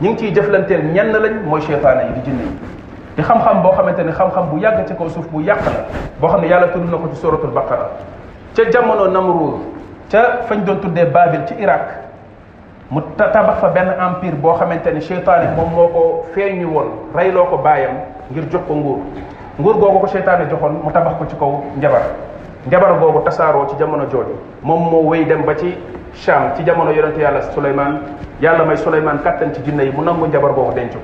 ñi 0.00 0.08
ngi 0.08 0.16
ciy 0.18 0.32
jëflanteel 0.34 0.82
ñenn 0.92 1.12
lañ 1.12 1.42
mooy 1.46 1.60
seytaane 1.62 2.04
yi 2.08 2.12
di 2.14 2.20
jinne 2.30 2.42
yi 2.42 2.56
di 3.16 3.22
xam-xam 3.22 3.62
boo 3.62 3.72
xamante 3.76 4.02
ni 4.02 4.10
xam-xam 4.12 4.50
bu 4.50 4.56
yàgg 4.58 4.86
ci 4.88 4.94
kaw 4.94 5.08
suuf 5.08 5.26
bu 5.30 5.40
yàq 5.40 5.58
la 5.66 5.72
boo 6.20 6.28
xam 6.28 6.40
ne 6.40 6.48
yàlla 6.48 6.66
tudd 6.68 6.90
na 6.90 6.96
ko 6.96 7.08
ci 7.12 7.16
suratul 7.20 7.50
baqara 7.50 7.88
ca 8.56 8.64
jamono 8.72 9.06
Namruud 9.06 9.54
ca 10.10 10.40
fañ 10.48 10.64
doon 10.64 10.78
tuddee 10.80 11.04
Babil 11.04 11.42
ci 11.46 11.54
Irak 11.58 11.94
mu 12.90 13.00
tabax 13.16 13.58
fa 13.60 13.68
benn 13.68 13.88
empire 13.98 14.34
boo 14.34 14.54
xamante 14.54 14.88
ni 14.92 15.00
seytaane 15.00 15.54
moom 15.56 15.70
moo 15.70 15.86
ko 15.86 16.26
feeñu 16.34 16.66
woon 16.72 16.86
reyloo 17.14 17.44
ko 17.46 17.58
baayam 17.58 17.92
ngir 18.32 18.50
jox 18.50 18.62
ko 18.66 18.74
nguur 18.74 18.98
nguur 19.60 19.74
googu 19.78 19.98
ko 20.00 20.06
seytaane 20.08 20.50
joxoon 20.50 20.80
mu 20.82 20.90
tabax 20.90 21.14
ko 21.18 21.24
ci 21.28 21.36
kaw 21.36 21.62
njabar 21.78 22.02
njabar 22.66 22.98
boobu 22.98 23.20
tasaaroo 23.24 23.68
ci 23.68 23.76
jamono 23.78 24.06
jooju 24.10 24.34
moom 24.62 24.82
moo 24.90 25.06
wéy 25.10 25.24
dem 25.24 25.44
ba 25.44 25.54
ci 25.54 25.78
Cham 26.22 26.52
ci 26.56 26.62
jamono 26.64 26.90
yonente 26.92 27.18
yàlla 27.20 27.42
Souleymane 27.52 27.98
yàlla 28.40 28.64
may 28.64 28.76
Souleymane 28.76 29.20
kattan 29.22 29.52
ci 29.52 29.60
jinne 29.64 29.82
yi 29.84 29.90
mu 29.92 30.02
nangu 30.02 30.28
jabar 30.30 30.52
boobu 30.52 30.72
denc 30.74 30.92
ko 30.92 30.98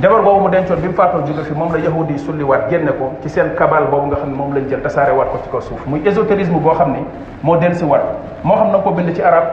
jabar 0.00 0.22
boobu 0.22 0.40
mu 0.44 0.48
dencoon 0.50 0.76
bi 0.80 0.88
mu 0.88 0.94
faatoo 0.94 1.22
jóge 1.24 1.42
fi 1.44 1.52
moom 1.54 1.72
la 1.72 1.78
yahudi 1.78 2.12
yi 2.14 2.18
sulliwaat 2.18 2.68
génne 2.70 2.90
ko 2.98 3.14
ci 3.22 3.28
seen 3.28 3.54
kabal 3.56 3.86
boobu 3.90 4.06
nga 4.06 4.16
xam 4.16 4.30
ne 4.30 4.36
moom 4.36 4.52
lañ 4.54 4.68
jël 4.68 4.80
tasaare 4.80 5.12
waat 5.12 5.30
ko 5.30 5.38
ci 5.44 5.48
kaw 5.50 5.60
suuf 5.60 5.80
muy 5.86 6.02
ésotérisme 6.06 6.58
boo 6.58 6.72
xam 6.74 6.90
ni 6.92 6.98
moo 7.42 7.56
del 7.58 7.74
si 7.76 7.84
waat 7.84 8.02
moo 8.42 8.54
xam 8.56 8.70
na 8.72 8.78
ko 8.78 8.90
bind 8.90 9.14
ci 9.14 9.22
arab 9.22 9.44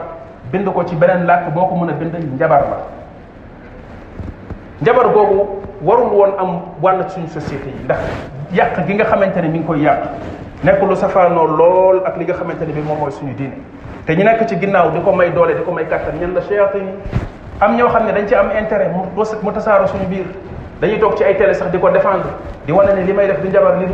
bind 0.52 0.66
ko 0.72 0.84
ci 0.84 0.96
beneen 0.96 1.24
làkk 1.26 1.52
boo 1.54 1.66
ko 1.68 1.74
mën 1.76 1.90
a 1.90 1.92
bind 1.92 2.12
njabar 2.34 2.60
la 2.60 2.76
njabar 4.82 5.12
googu 5.12 5.46
warul 5.82 6.10
woon 6.10 6.32
am 6.38 6.60
wàll 6.82 7.04
suñ 7.08 7.26
société 7.28 7.68
yi 7.68 7.84
ndax 7.84 8.00
yàq 8.52 8.84
gi 8.86 8.94
nga 8.94 9.04
xamante 9.04 9.36
ne 9.40 9.48
mi 9.48 9.58
ngi 9.58 9.64
koy 9.66 9.78
yàq 9.80 10.00
nekk 10.64 10.82
lu 10.82 10.94
safaanoo 10.96 11.46
lool 11.46 12.02
ak 12.04 12.16
li 12.16 12.24
nga 12.24 12.34
xamante 12.34 12.62
ne 12.66 12.72
bi 12.72 12.80
moom 12.80 12.98
mooy 12.98 13.10
suñu 13.12 13.34
diine 13.34 13.56
te 14.08 14.16
ñu 14.16 14.24
nekk 14.24 14.46
ci 14.48 14.56
ginnaaw 14.56 14.88
di 14.90 15.00
ko 15.04 15.12
may 15.12 15.28
doole 15.36 15.52
di 15.54 15.60
ko 15.60 15.68
may 15.70 15.84
kàttan 15.86 16.16
ñan 16.16 16.32
la 16.32 16.40
cheyaatin 16.40 16.80
yi 16.80 16.96
am 17.60 17.76
ñoo 17.76 17.88
xam 17.92 18.06
ne 18.08 18.12
dañ 18.12 18.24
ci 18.26 18.34
am 18.34 18.48
intérêt 18.58 18.88
mu 18.88 19.04
mu 19.14 19.50
tasaaro 19.52 19.84
suñu 19.86 20.06
biir 20.08 20.24
dañuy 20.80 20.96
toog 20.98 21.14
ci 21.18 21.24
ay 21.24 21.36
télé 21.36 21.52
sax 21.52 21.68
di 21.70 21.78
ko 21.78 21.90
défendre 21.90 22.24
di 22.64 22.72
wane 22.72 22.94
ne 22.96 23.04
li 23.04 23.12
may 23.12 23.26
def 23.26 23.38
du 23.42 23.48
njabar 23.48 23.76
li 23.76 23.84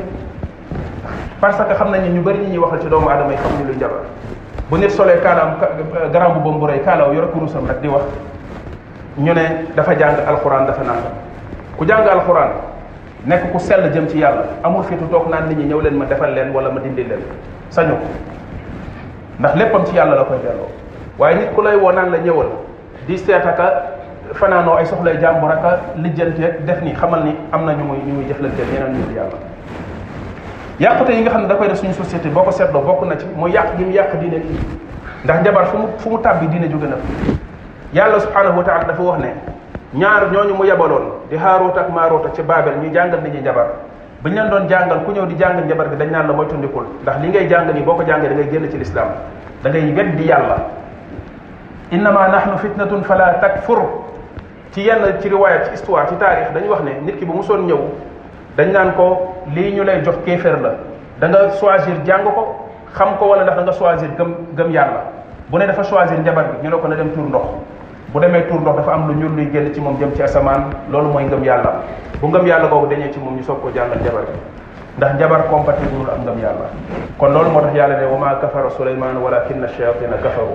parce 1.40 1.56
que 1.66 1.74
xam 1.74 1.90
nañu 1.90 2.12
ñu 2.14 2.20
bëri 2.22 2.38
ñi 2.38 2.48
ñuy 2.54 2.58
waxal 2.58 2.80
ci 2.82 2.86
doomu 2.88 3.08
adama 3.08 3.32
yi 3.32 3.38
xamuñu 3.38 3.64
luy 3.66 3.74
njabar 3.76 3.96
bu 4.70 4.76
nit 4.78 4.90
solee 4.90 5.18
kaalaam 5.20 5.56
garam 6.12 6.32
bu 6.38 6.48
bam 6.48 6.60
bu 6.60 6.66
rëy 6.66 6.84
kaalaw 6.84 7.12
yor 7.12 7.26
kurusam 7.32 7.66
rek 7.66 7.80
di 7.80 7.88
wax 7.88 8.04
ñu 9.18 9.32
ne 9.34 9.66
dafa 9.74 9.94
jàng 9.98 10.14
alxuraan 10.28 10.66
dafa 10.66 10.82
naan 10.84 11.02
ku 11.76 11.84
jàng 11.84 12.06
alxuraan 12.06 12.50
nekk 13.26 13.50
ku 13.50 13.58
sell 13.58 13.90
jëm 13.92 14.06
ci 14.08 14.18
yàlla 14.18 14.44
amul 14.62 14.84
fitu 14.84 15.08
toog 15.10 15.26
naan 15.28 15.48
nit 15.48 15.58
ñi 15.58 15.64
ñëw 15.74 15.80
leen 15.80 15.96
ma 15.96 16.04
defal 16.04 16.30
leen 16.32 16.52
wala 16.54 16.70
ma 16.70 16.78
dindi 16.78 17.02
leen 17.02 17.20
sañu 17.68 17.98
ndax 19.40 19.54
léppam 19.56 19.84
ci 19.84 19.94
yàlla 19.96 20.14
la 20.14 20.24
koy 20.24 20.36
delloo 20.38 20.68
waaye 21.18 21.34
nit 21.36 21.54
ku 21.54 21.62
lay 21.62 21.76
woo 21.76 21.92
naan 21.92 22.10
la 22.10 22.18
ñëwal 22.18 22.46
di 23.06 23.18
seet 23.18 23.44
aka 23.46 23.72
fanaanoo 24.34 24.76
ay 24.76 24.86
soxlay 24.86 25.18
jàmbur 25.20 25.50
aka 25.50 25.78
lijjanteeg 25.96 26.64
def 26.64 26.80
ni 26.82 26.92
xamal 26.94 27.22
ni 27.24 27.36
am 27.52 27.64
na 27.66 27.72
ñu 27.72 27.84
muy 27.84 27.98
ñu 28.06 28.20
la 28.20 28.28
jëflanteel 28.28 28.68
yeneen 28.72 28.92
ñu 28.92 29.06
di 29.08 29.14
yàlla 29.14 29.38
yàqute 30.78 31.10
yi 31.12 31.20
nga 31.22 31.30
xam 31.30 31.42
ne 31.42 31.48
da 31.48 31.54
koy 31.56 31.68
def 31.68 31.78
suñu 31.82 31.92
société 31.92 32.28
boo 32.28 32.42
ko 32.42 32.50
seetloo 32.52 32.80
bokk 32.82 33.04
na 33.06 33.16
ci 33.18 33.26
mooy 33.36 33.50
yàq 33.50 33.76
gi 33.76 33.84
mu 33.84 33.90
yàq 33.92 34.16
diine 34.18 34.40
gi 34.42 34.58
ndax 35.24 35.40
njabar 35.40 35.66
fu 35.66 35.76
mu 35.78 35.88
fu 35.98 36.10
mu 36.10 36.18
tàbbi 36.20 36.46
diine 36.48 36.68
ju 36.70 36.78
na 36.78 36.94
a 36.96 37.34
yàlla 37.92 38.20
subhanahu 38.20 38.56
wa 38.58 38.64
taala 38.64 38.84
dafa 38.84 39.02
wax 39.02 39.18
ne 39.18 39.28
ñaar 39.94 40.30
ñooñu 40.30 40.54
mu 40.56 40.64
yebaloon 40.64 41.02
di 41.28 41.36
Haaruut 41.36 41.76
ak 41.76 41.88
Maaruut 41.92 42.34
ci 42.34 42.42
Baabel 42.42 42.74
ñuy 42.80 42.92
jàngal 42.92 43.20
nit 43.22 43.32
ñi 43.34 43.40
njabar 43.40 43.66
bu 44.24 44.28
ñu 44.32 44.42
doon 44.50 44.64
jàngal 44.68 45.04
ku 45.04 45.12
ñëw 45.12 45.26
di 45.26 45.36
jàngal 45.36 45.64
njabar 45.68 45.88
gi 45.90 45.96
dañ 45.96 46.10
naan 46.10 46.26
la 46.28 46.32
moytundikul 46.32 46.86
ndax 47.02 47.16
li 47.20 47.28
ngay 47.28 47.46
jàng 47.46 47.70
nii 47.74 47.82
boo 47.82 47.94
ko 47.94 48.02
jàngee 48.04 48.28
da 48.28 48.34
ngay 48.34 48.48
génn 48.50 48.70
ci 48.70 48.78
lislaam 48.78 49.08
da 49.62 49.68
ngay 49.68 49.92
weddi 49.94 50.24
yàlla 50.24 50.56
innama 51.92 52.28
nahnu 52.28 52.56
fitnatun 52.56 53.02
fala 53.04 53.34
takfur 53.40 53.80
ci 54.72 54.80
yenn 54.80 55.20
ci 55.20 55.28
riwaaya 55.28 55.64
ci 55.64 55.70
histoire 55.72 56.06
ci 56.08 56.14
taarix 56.16 56.50
dañu 56.54 56.68
wax 56.70 56.80
ne 56.82 56.90
nit 57.04 57.18
ki 57.18 57.24
bu 57.26 57.34
musoon 57.34 57.66
ñëw 57.68 57.80
dañ 58.56 58.72
naan 58.72 58.94
ko 58.96 59.34
lii 59.54 59.74
ñu 59.76 59.82
lay 59.84 60.00
jox 60.02 60.16
kéeféer 60.24 60.58
la 60.60 60.70
da 61.20 61.28
nga 61.28 61.50
choisir 61.60 61.96
jàng 62.06 62.24
ko 62.24 62.64
xam 62.94 63.16
ko 63.18 63.26
wala 63.26 63.42
ndax 63.42 63.56
da 63.56 63.62
nga 63.62 63.72
choisir 63.72 64.08
gëm 64.16 64.34
gëm 64.56 64.70
yàlla 64.70 65.00
bu 65.50 65.58
ne 65.58 65.66
dafa 65.66 65.82
choisir 65.82 66.16
jabar 66.24 66.44
bi 66.44 66.64
ñu 66.66 66.70
la 66.70 66.76
ko 66.78 66.88
na 66.88 66.96
dem 66.96 67.12
tur 67.12 67.24
ndox 67.28 67.44
bu 68.14 68.20
demee 68.22 68.46
tuur 68.48 68.60
ndox 68.60 68.76
dafa 68.78 68.92
am 68.92 69.08
lu 69.08 69.14
ñuul 69.18 69.34
luy 69.34 69.50
génn 69.52 69.74
ci 69.74 69.80
moom 69.80 69.98
jëm 69.98 70.12
ci 70.14 70.22
asamaan 70.22 70.70
loolu 70.88 71.08
mooy 71.10 71.24
ngëm 71.24 71.44
yàlla 71.44 71.72
bu 72.20 72.28
ngëm 72.28 72.46
yàlla 72.46 72.68
googu 72.68 72.86
dañee 72.86 73.10
ci 73.12 73.18
moom 73.18 73.34
ñu 73.36 73.42
soog 73.42 73.60
ko 73.60 73.70
jàllal 73.74 73.98
jabar 74.04 74.22
ndax 74.98 75.18
jabar 75.18 75.42
compatible 75.50 76.06
ak 76.08 76.18
ngëm 76.24 76.38
yàlla 76.38 76.66
kon 77.18 77.28
loolu 77.34 77.50
moo 77.50 77.60
tax 77.62 77.74
yàlla 77.74 77.96
ne 77.96 78.06
wa 78.06 78.18
maa 78.18 78.34
kafara 78.40 78.70
suleymaan 78.70 79.16
walakinna 79.18 79.66
shayatina 79.66 80.14
kafaru 80.22 80.54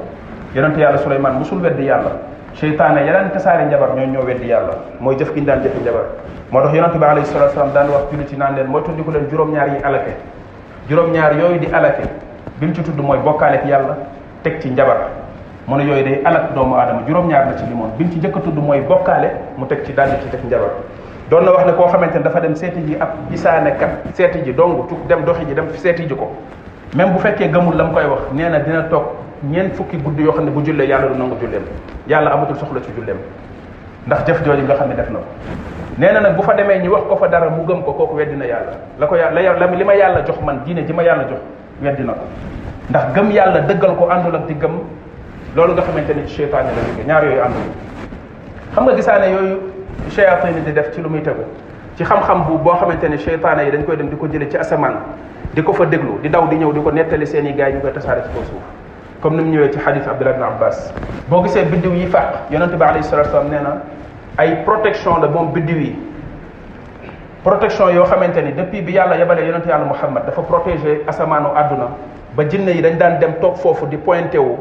yonente 0.56 0.80
yàlla 0.80 0.98
suleymaan 1.00 1.36
musul 1.39 1.60
weddi 1.62 1.84
yàlla 1.86 2.12
seytaane 2.54 3.01
yeneen 3.06 3.30
tasaari 3.34 3.66
njabar 3.66 3.89
ñoo 3.98 4.06
ñoo 4.08 4.24
weddi 4.24 4.48
yàlla 4.48 4.74
mooy 5.01 5.16
jëf 5.20 5.34
gi 5.34 5.39
ñu 5.42 5.46
daan 5.48 5.60
jëfi 5.62 5.82
njabar 5.82 6.06
moo 6.51 6.62
tax 6.62 6.74
yonente 6.74 6.96
bi 6.98 7.04
alayhi 7.06 7.25
salatu 7.28 7.54
salaam 7.56 7.72
daan 7.74 7.89
wax 7.89 8.04
julli 8.12 8.25
ci 8.25 8.38
naan 8.38 8.56
leen 8.56 8.68
mooy 8.68 8.82
tudd 8.84 9.04
ko 9.06 9.12
leen 9.12 9.28
juróom-ñaar 9.30 9.68
yi 9.75 9.84
alake 9.84 10.16
juróom-ñaar 10.88 11.36
yooyu 11.36 11.60
di 11.60 11.68
alake 11.74 12.08
bi 12.58 12.66
mu 12.68 12.74
ci 12.74 12.82
tudd 12.84 13.00
mooy 13.01 13.18
bokkaale 13.20 13.56
ak 13.58 13.66
yàlla 13.66 13.98
teg 14.44 14.60
ci 14.62 14.70
njabar 14.72 15.19
mu 15.70 15.78
ne 15.78 15.86
yooyu 15.88 16.04
day 16.04 16.16
alak 16.26 16.56
doomu 16.58 16.74
aadama 16.76 17.02
juróom-ñaar 17.08 17.46
la 17.46 17.54
ci 17.58 17.66
limoon 17.70 17.90
bi 17.98 18.04
ñu 18.06 18.12
ci 18.12 18.18
njëkk 18.18 18.44
tudd 18.44 18.58
mooy 18.58 18.82
bokkaale 18.82 19.30
mu 19.58 19.66
teg 19.68 19.86
ci 19.86 19.94
daldi 19.94 20.16
ci 20.24 20.30
def 20.30 20.44
njabar 20.44 20.70
doon 21.30 21.42
la 21.46 21.52
wax 21.52 21.66
ne 21.68 21.74
koo 21.74 21.88
xamante 21.88 22.16
ne 22.18 22.24
dafa 22.24 22.40
dem 22.42 22.56
seeti 22.56 22.80
ji 22.88 22.96
ab 23.00 23.10
gisaanekat 23.30 23.90
seeti 24.14 24.40
ji 24.46 24.54
dong 24.54 24.88
tuk 24.90 24.98
dem 25.08 25.24
doxi 25.26 25.46
ji 25.46 25.54
dem 25.54 25.66
seeti 25.76 26.06
ji 26.08 26.16
ko 26.16 26.32
même 26.96 27.12
bu 27.14 27.20
fekkee 27.20 27.48
gëmul 27.50 27.76
la 27.76 27.84
mu 27.84 27.94
koy 27.94 28.04
wax 28.06 28.22
nee 28.34 28.50
na 28.50 28.60
dina 28.60 28.82
toog 28.90 29.04
ñeent 29.52 29.74
fukki 29.76 29.98
gudd 29.98 30.20
yoo 30.20 30.32
xam 30.32 30.46
ne 30.46 30.52
bu 30.52 30.62
jullee 30.66 30.88
yàlla 30.88 31.08
du 31.14 31.18
nangu 31.20 31.36
julleem 31.40 31.64
yàlla 32.08 32.32
amatul 32.34 32.56
soxla 32.56 32.82
ci 32.82 32.90
julleem 32.98 33.18
ndax 34.08 34.24
jëf 34.26 34.42
jooju 34.46 34.64
nga 34.66 34.74
xam 34.76 34.90
ne 34.90 34.96
def 34.96 35.10
na 35.12 35.20
ko 35.20 35.26
nee 36.00 36.12
na 36.12 36.20
nag 36.20 36.36
bu 36.36 36.42
fa 36.42 36.54
demee 36.54 36.80
ñi 36.82 36.88
wax 36.88 37.04
ko 37.08 37.16
fa 37.16 37.28
dara 37.28 37.50
mu 37.50 37.64
gëm 37.64 37.84
ko 37.84 37.94
kooku 37.94 38.16
weddi 38.16 38.36
na 38.36 38.46
yàlla 38.46 38.74
la 39.00 39.06
ko 39.06 39.16
yàlla 39.16 39.68
li 39.68 39.84
ma 39.84 39.94
yàlla 39.96 40.26
jox 40.26 40.42
man 40.44 40.62
diine 40.66 40.84
ji 40.88 40.94
ma 40.94 41.04
yàlla 41.04 41.26
jox 41.30 41.40
weddi 41.84 42.04
na 42.04 42.14
ndax 42.90 43.04
gëm 43.14 43.32
yàlla 43.32 43.60
dëggal 43.62 43.96
ko 43.96 44.08
àndul 44.10 44.36
ak 44.36 44.48
di 44.48 44.56
gëm 44.60 44.80
loolu 45.58 45.74
nga 45.74 45.82
xamante 45.86 46.13
ni 46.13 46.27
ci 46.29 46.36
cheytaane 46.46 46.70
la 46.75 46.82
jóge 46.86 47.03
ñaar 47.10 47.24
yooyu 47.25 47.41
àndu 47.41 47.60
xam 48.75 48.84
nga 48.86 48.94
gisaane 48.96 49.25
yooyu 49.34 49.56
cheyaatin 50.13 50.63
di 50.65 50.72
def 50.74 50.94
ci 50.94 51.01
lu 51.01 51.10
muy 51.10 51.22
tegu 51.22 51.44
ci 51.98 52.03
xam-xam 52.03 52.44
bu 52.46 52.58
boo 52.60 52.75
xamante 52.75 53.08
ne 53.10 53.18
cheytaane 53.18 53.63
yi 53.65 53.72
dañ 53.72 53.84
koy 53.86 53.96
dem 53.98 54.10
di 54.10 54.15
ko 54.18 54.27
jële 54.32 54.48
ci 54.50 54.58
asamaan 54.58 54.98
di 55.53 55.63
ko 55.63 55.74
fa 55.74 55.86
déglu 55.86 56.20
di 56.22 56.29
daw 56.29 56.48
di 56.48 56.56
ñëw 56.58 56.72
di 56.72 56.82
ko 56.82 56.89
nettali 56.91 57.25
seen 57.25 57.48
i 57.48 57.53
gars 57.53 57.70
yi 57.70 57.74
ñu 57.77 57.82
koy 57.82 57.91
tasaare 57.91 58.22
ci 58.25 58.29
kaw 58.32 58.44
suuf 58.44 58.62
comme 59.22 59.38
ni 59.38 59.44
mu 59.44 59.56
ñëwee 59.58 59.72
ci 59.72 59.79
xadis 59.79 60.06
abdullah 60.08 60.34
ibn 60.36 60.44
abbas 60.44 60.94
boo 61.27 61.41
gisee 61.41 61.63
biddiw 61.65 61.94
yi 61.96 62.06
fàq 62.08 62.50
yonente 62.51 62.75
bi 62.75 62.84
alayhi 62.84 63.03
salatu 63.03 63.29
salaam 63.29 63.50
nee 63.50 63.60
na 63.62 63.82
ay 64.38 64.63
protection 64.65 65.20
la 65.20 65.27
moom 65.29 65.51
biddiw 65.51 65.77
yi 65.77 65.98
protection 67.44 67.89
yoo 67.89 68.06
xamante 68.06 68.38
ni 68.41 68.53
depuis 68.53 68.82
bi 68.84 68.91
yàlla 68.94 69.15
yebalee 69.18 69.46
yonente 69.48 69.68
yàlla 69.70 69.86
muhammad 69.86 70.25
dafa 70.27 70.41
protéger 70.44 71.00
asamaanu 71.08 71.50
àdduna 71.56 71.88
ba 72.38 72.44
jinne 72.48 72.70
yi 72.72 72.82
dañ 72.84 72.98
daan 72.98 73.18
dem 73.20 73.34
toog 73.41 73.56
foofu 73.56 73.88
di 73.88 73.98
pointé 73.98 74.38
wu 74.38 74.60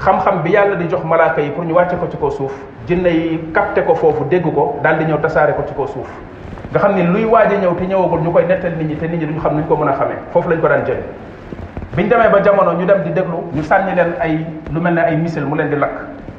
xam-xam 0.00 0.40
bi 0.42 0.52
yàlla 0.56 0.76
di 0.80 0.86
jox 0.88 1.04
malaaka 1.04 1.42
yi 1.42 1.50
pour 1.50 1.64
ñu 1.64 1.74
wàcce 1.74 1.96
ko 2.00 2.06
ci 2.10 2.16
kaw 2.16 2.30
suuf 2.30 2.52
jinne 2.86 3.06
yi 3.08 3.38
capté 3.54 3.82
ko 3.82 3.94
foofu 3.94 4.24
dégg 4.30 4.44
ko 4.54 4.76
daal 4.82 4.98
di 4.98 5.04
ñëw 5.04 5.18
tasaare 5.20 5.52
ko 5.54 5.62
ci 5.68 5.74
kaw 5.74 5.86
suuf 5.86 6.08
nga 6.70 6.78
xam 6.80 6.94
ni 6.96 7.02
luy 7.02 7.24
waaj 7.24 7.52
a 7.52 7.56
ñëw 7.56 7.74
te 7.74 7.84
ñëwagul 7.86 8.20
ñu 8.20 8.30
koy 8.32 8.44
nettal 8.46 8.72
nit 8.78 8.88
ñi 8.88 8.96
te 8.96 9.06
nit 9.06 9.20
ñi 9.20 9.26
duñu 9.26 9.40
xam 9.40 9.54
nuñ 9.54 9.64
ko 9.66 9.76
mën 9.76 9.88
a 9.88 9.92
xamee 9.94 10.16
foofu 10.32 10.48
lañ 10.50 10.60
ko 10.60 10.68
daan 10.68 10.84
jël 10.86 10.98
ñu 11.98 12.04
demee 12.08 12.28
ba 12.32 12.40
jamono 12.42 12.72
ñu 12.72 12.84
dem 12.86 13.02
di 13.04 13.10
déglu 13.12 13.42
ñu 13.54 13.62
sànni 13.62 13.94
leen 13.94 14.14
ay 14.20 14.38
lu 14.72 14.80
mel 14.80 14.94
ne 14.94 15.00
ay 15.02 15.16
missile 15.16 15.44
mu 15.44 15.54
leen 15.56 15.68
di 15.70 15.76
lakk 15.76 15.92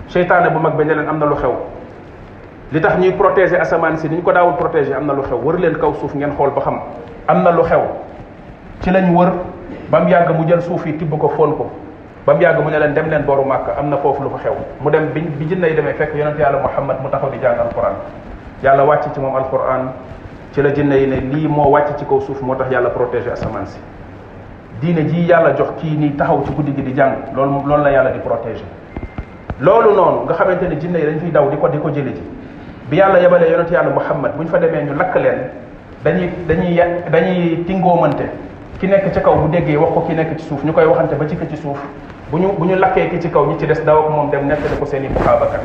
seytaane 0.07 0.49
bu 0.51 0.59
mag 0.59 0.75
ba 0.75 0.83
ñu 0.83 0.93
leen 0.93 1.07
am 1.07 1.19
na 1.19 1.25
lu 1.27 1.35
xew 1.35 1.53
li 2.71 2.79
tax 2.81 2.97
ñuy 2.97 3.11
protéger 3.13 3.61
asamaan 3.61 3.97
si 3.97 4.09
ni 4.09 4.15
ñu 4.17 4.21
ko 4.23 4.31
daawul 4.33 4.55
protéger 4.57 4.95
am 4.97 5.05
na 5.05 5.13
lu 5.13 5.21
xew 5.23 5.37
wër 5.41 5.57
leen 5.59 5.77
kaw 5.77 5.93
suuf 5.93 6.13
ngeen 6.15 6.33
xool 6.35 6.51
xam 6.61 6.79
am 7.27 7.43
na 7.43 7.51
lu 7.51 7.63
xew 7.63 7.81
ci 8.81 8.89
lañ 8.91 9.13
wër 9.15 9.31
ba 9.89 9.99
mu 10.01 10.09
yàgg 10.09 10.31
mu 10.37 10.45
jël 10.47 10.61
suuf 10.61 10.85
yi 10.85 10.95
tibb 10.97 11.15
ko 11.17 11.29
foon 11.29 11.55
ko 11.55 11.69
ba 12.25 12.31
mu 12.33 12.41
yàgg 12.41 12.63
mu 12.63 12.69
ne 12.69 12.79
leen 12.79 12.93
dem 12.93 13.09
leen 13.09 13.23
boru 13.25 13.43
màkk 13.45 13.69
am 13.77 13.89
na 13.89 13.97
foofu 13.97 14.23
lu 14.23 14.29
fa 14.29 14.37
xew 14.43 14.53
mu 14.81 14.89
dem 14.91 15.09
bi 15.13 15.21
jën 15.21 15.47
jinnay 15.49 15.73
demee 15.73 15.93
fekk 15.93 16.15
yonent 16.15 16.39
yàlla 16.39 16.59
muhammad 16.59 16.97
mu 17.03 17.09
taxaw 17.09 17.29
di 17.29 17.37
jàng 17.41 17.57
alquran 17.59 17.93
yàlla 18.63 18.83
wàcc 18.85 19.13
ci 19.13 19.19
moom 19.19 19.35
alquran 19.35 19.87
ci 20.53 20.61
la 20.61 20.69
jinne 20.71 20.93
yi 20.95 21.07
ne 21.07 21.15
lii 21.33 21.47
moo 21.47 21.69
wàcc 21.71 21.97
ci 21.97 22.05
kaw 22.05 22.21
suuf 22.21 22.41
moo 22.41 22.55
tax 22.55 22.71
yàlla 22.71 22.89
protégé 22.91 23.31
asamaan 23.31 23.65
si 23.65 23.79
diine 24.81 25.05
ji 25.09 25.25
yàlla 25.27 25.51
jox 25.57 25.71
kii 25.81 25.97
nii 25.97 26.15
taxaw 26.17 26.41
ci 26.45 26.53
guddi 26.53 26.73
gi 26.75 26.81
di 26.83 26.93
jàng 26.93 27.15
loolu 27.35 27.61
loolu 27.67 27.83
la 27.83 27.91
yàlla 27.91 28.11
di 28.11 28.19
protégé 28.19 28.63
loolu 29.59 29.93
noonu 29.93 30.23
nga 30.23 30.33
xamante 30.33 30.63
ne 30.67 30.77
jinne 30.77 30.95
yi 30.99 31.05
dañ 31.05 31.19
fiy 31.19 31.31
daw 31.31 31.49
di 31.49 31.57
ko 31.57 31.67
di 31.67 31.77
ko 31.77 31.89
jëli 31.89 32.13
ji 32.13 32.23
bi 32.89 32.95
yàlla 32.97 33.17
yebalee 33.19 33.49
yonent 33.51 33.69
yàlla 33.69 33.89
muhammad 33.91 34.31
bu 34.37 34.43
ñu 34.45 34.47
fa 34.47 34.59
demee 34.59 34.83
ñu 34.85 34.95
lakk 34.95 35.15
leen 35.15 35.39
dañuy 36.05 36.29
dañuy 36.47 36.79
dañuy 37.11 37.63
tingoomante 37.67 38.23
ki 38.79 38.87
nekk 38.87 39.11
ci 39.11 39.19
kaw 39.21 39.35
bu 39.35 39.47
déggee 39.49 39.75
wax 39.75 39.91
ko 39.93 40.01
ki 40.07 40.13
nekk 40.15 40.37
ci 40.37 40.45
suuf 40.47 40.63
ñu 40.63 40.71
koy 40.71 40.85
waxante 40.85 41.15
ba 41.17 41.27
ci 41.27 41.35
ka 41.35 41.45
ci 41.49 41.57
suuf 41.57 41.79
buñu 42.33 42.47
buñu 42.57 42.73
laké 42.81 43.09
ki 43.13 43.19
ci 43.21 43.29
kaw 43.29 43.45
ñi 43.45 43.59
ci 43.61 43.67
dess 43.69 43.83
daw 43.85 44.05
ak 44.05 44.09
mom 44.09 44.29
dem 44.33 44.47
nekk 44.49 44.65
ko 44.81 44.85
seen 44.89 45.03
i 45.03 45.07
buxaabakat 45.13 45.61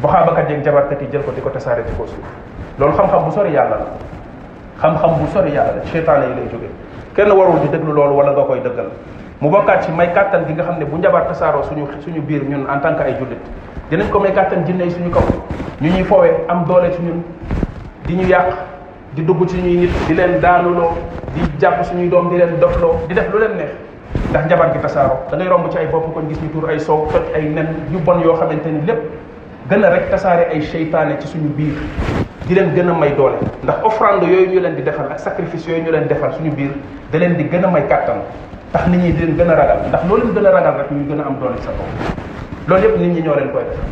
buxaabakat 0.00 0.46
jabar 0.48 0.62
jabarkat 0.86 1.02
yi 1.02 1.08
jël 1.10 1.24
ko 1.26 1.32
diko 1.34 1.50
tassare 1.50 1.82
ci 1.84 1.92
ko 1.98 2.06
suuf 2.06 2.22
loolu 2.78 2.94
xam-xam 2.94 3.24
bu 3.26 3.30
sori 3.34 3.50
yalla 3.50 3.76
ya 3.82 3.90
la 3.90 3.90
xam-xam 4.78 5.18
bu 5.18 5.26
sori 5.34 5.50
yalla 5.50 5.72
ya 5.72 5.76
la 5.82 5.90
cheytaane 5.90 6.22
yi 6.30 6.34
lay 6.38 6.46
jóge 6.48 6.70
kenn 7.18 7.26
warul 7.34 7.58
di 7.58 7.68
déglu 7.74 7.90
loolu 7.92 8.14
wala 8.14 8.30
nga 8.38 8.44
koy 8.46 8.62
deggal 8.62 8.86
mu 9.42 9.50
bokkat 9.50 9.82
ci 9.82 9.90
may 9.90 10.12
katan 10.14 10.46
gi 10.46 10.52
nga 10.54 10.62
xamne 10.62 10.84
bu 10.86 10.96
njabar 10.98 11.26
tassaro 11.26 11.62
suñu 11.66 11.90
suñu 11.98 12.20
biir 12.22 12.44
ñun 12.48 12.70
en 12.70 12.78
tant 12.80 12.94
que 12.94 13.02
ay 13.02 13.14
julit 13.18 13.42
dinañ 13.90 14.08
ko 14.12 14.18
may 14.20 14.32
katan 14.32 14.64
jinne 14.64 14.86
suñu 14.90 15.10
kaw 15.10 15.22
ñu 15.80 15.90
ñi 15.90 16.04
fowé 16.04 16.30
am 16.46 16.62
doole 16.68 16.92
ci 16.92 17.02
ñun 17.02 17.18
di 18.06 18.14
ñu 18.14 18.26
yaq 18.30 18.46
di 19.14 19.24
dugg 19.24 19.44
ci 19.48 19.58
ñuy 19.58 19.74
nit 19.76 19.90
di 20.06 20.14
leen 20.14 20.38
di 20.38 21.40
japp 21.58 21.82
suñu 21.82 22.08
doom 22.08 22.30
di 22.30 22.36
leen 22.36 22.58
doflo 22.60 23.02
di 23.08 23.14
def 23.14 23.26
lu 23.32 23.38
leen 23.40 23.56
neex 23.56 23.74
ndax 24.32 24.46
njabar 24.48 24.68
gi 24.72 24.78
tasaaroo 24.80 25.18
da 25.30 25.36
ngay 25.36 25.48
romb 25.48 25.68
ci 25.70 25.78
ay 25.78 25.86
bopp 25.92 26.14
kon 26.14 26.26
gis 26.28 26.38
ñu 26.42 26.48
tuur 26.52 26.70
ay 26.70 26.78
soow 26.80 27.06
toj 27.12 27.20
ay 27.36 27.42
nen 27.48 27.66
yu 27.92 27.98
bon 27.98 28.18
yoo 28.24 28.34
xamante 28.40 28.64
ni 28.70 28.80
lépp 28.88 29.00
gën 29.70 29.84
a 29.84 29.88
rek 29.90 30.10
tasaare 30.10 30.48
ay 30.52 30.60
seytaane 30.62 31.20
ci 31.20 31.26
suñu 31.28 31.50
biir 31.56 31.74
di 32.48 32.54
leen 32.54 32.72
gën 32.74 32.88
a 32.88 32.94
may 32.98 33.10
doole 33.12 33.36
ndax 33.62 33.76
offrande 33.84 34.24
yooyu 34.24 34.52
ñu 34.54 34.60
leen 34.60 34.74
di 34.76 34.82
defal 34.82 35.04
ak 35.12 35.20
sacrifice 35.20 35.68
yooyu 35.68 35.82
ñu 35.84 35.90
leen 35.92 36.06
defal 36.08 36.30
suñu 36.32 36.50
biir 36.56 36.70
da 37.12 37.18
leen 37.18 37.34
di 37.36 37.44
gën 37.44 37.62
a 37.64 37.70
may 37.70 37.86
kàttan 37.86 38.20
tax 38.72 38.86
nit 38.86 39.00
ñi 39.02 39.12
di 39.12 39.20
leen 39.24 39.36
gën 39.36 39.50
a 39.50 39.54
ragal 39.54 39.78
ndax 39.88 40.00
loolu 40.08 40.24
leen 40.24 40.34
gën 40.34 40.46
a 40.46 40.50
ragal 40.50 40.74
rek 40.80 40.90
ñu 40.92 41.04
gën 41.12 41.20
a 41.20 41.24
am 41.28 41.36
doole 41.38 41.58
sa 41.60 41.70
kaw 41.76 41.86
loolu 42.68 42.86
yëpp 42.86 42.98
nit 43.00 43.12
ñi 43.14 43.20
ñoo 43.22 43.34
leen 43.36 43.50
koy 43.50 43.64
def 43.70 43.84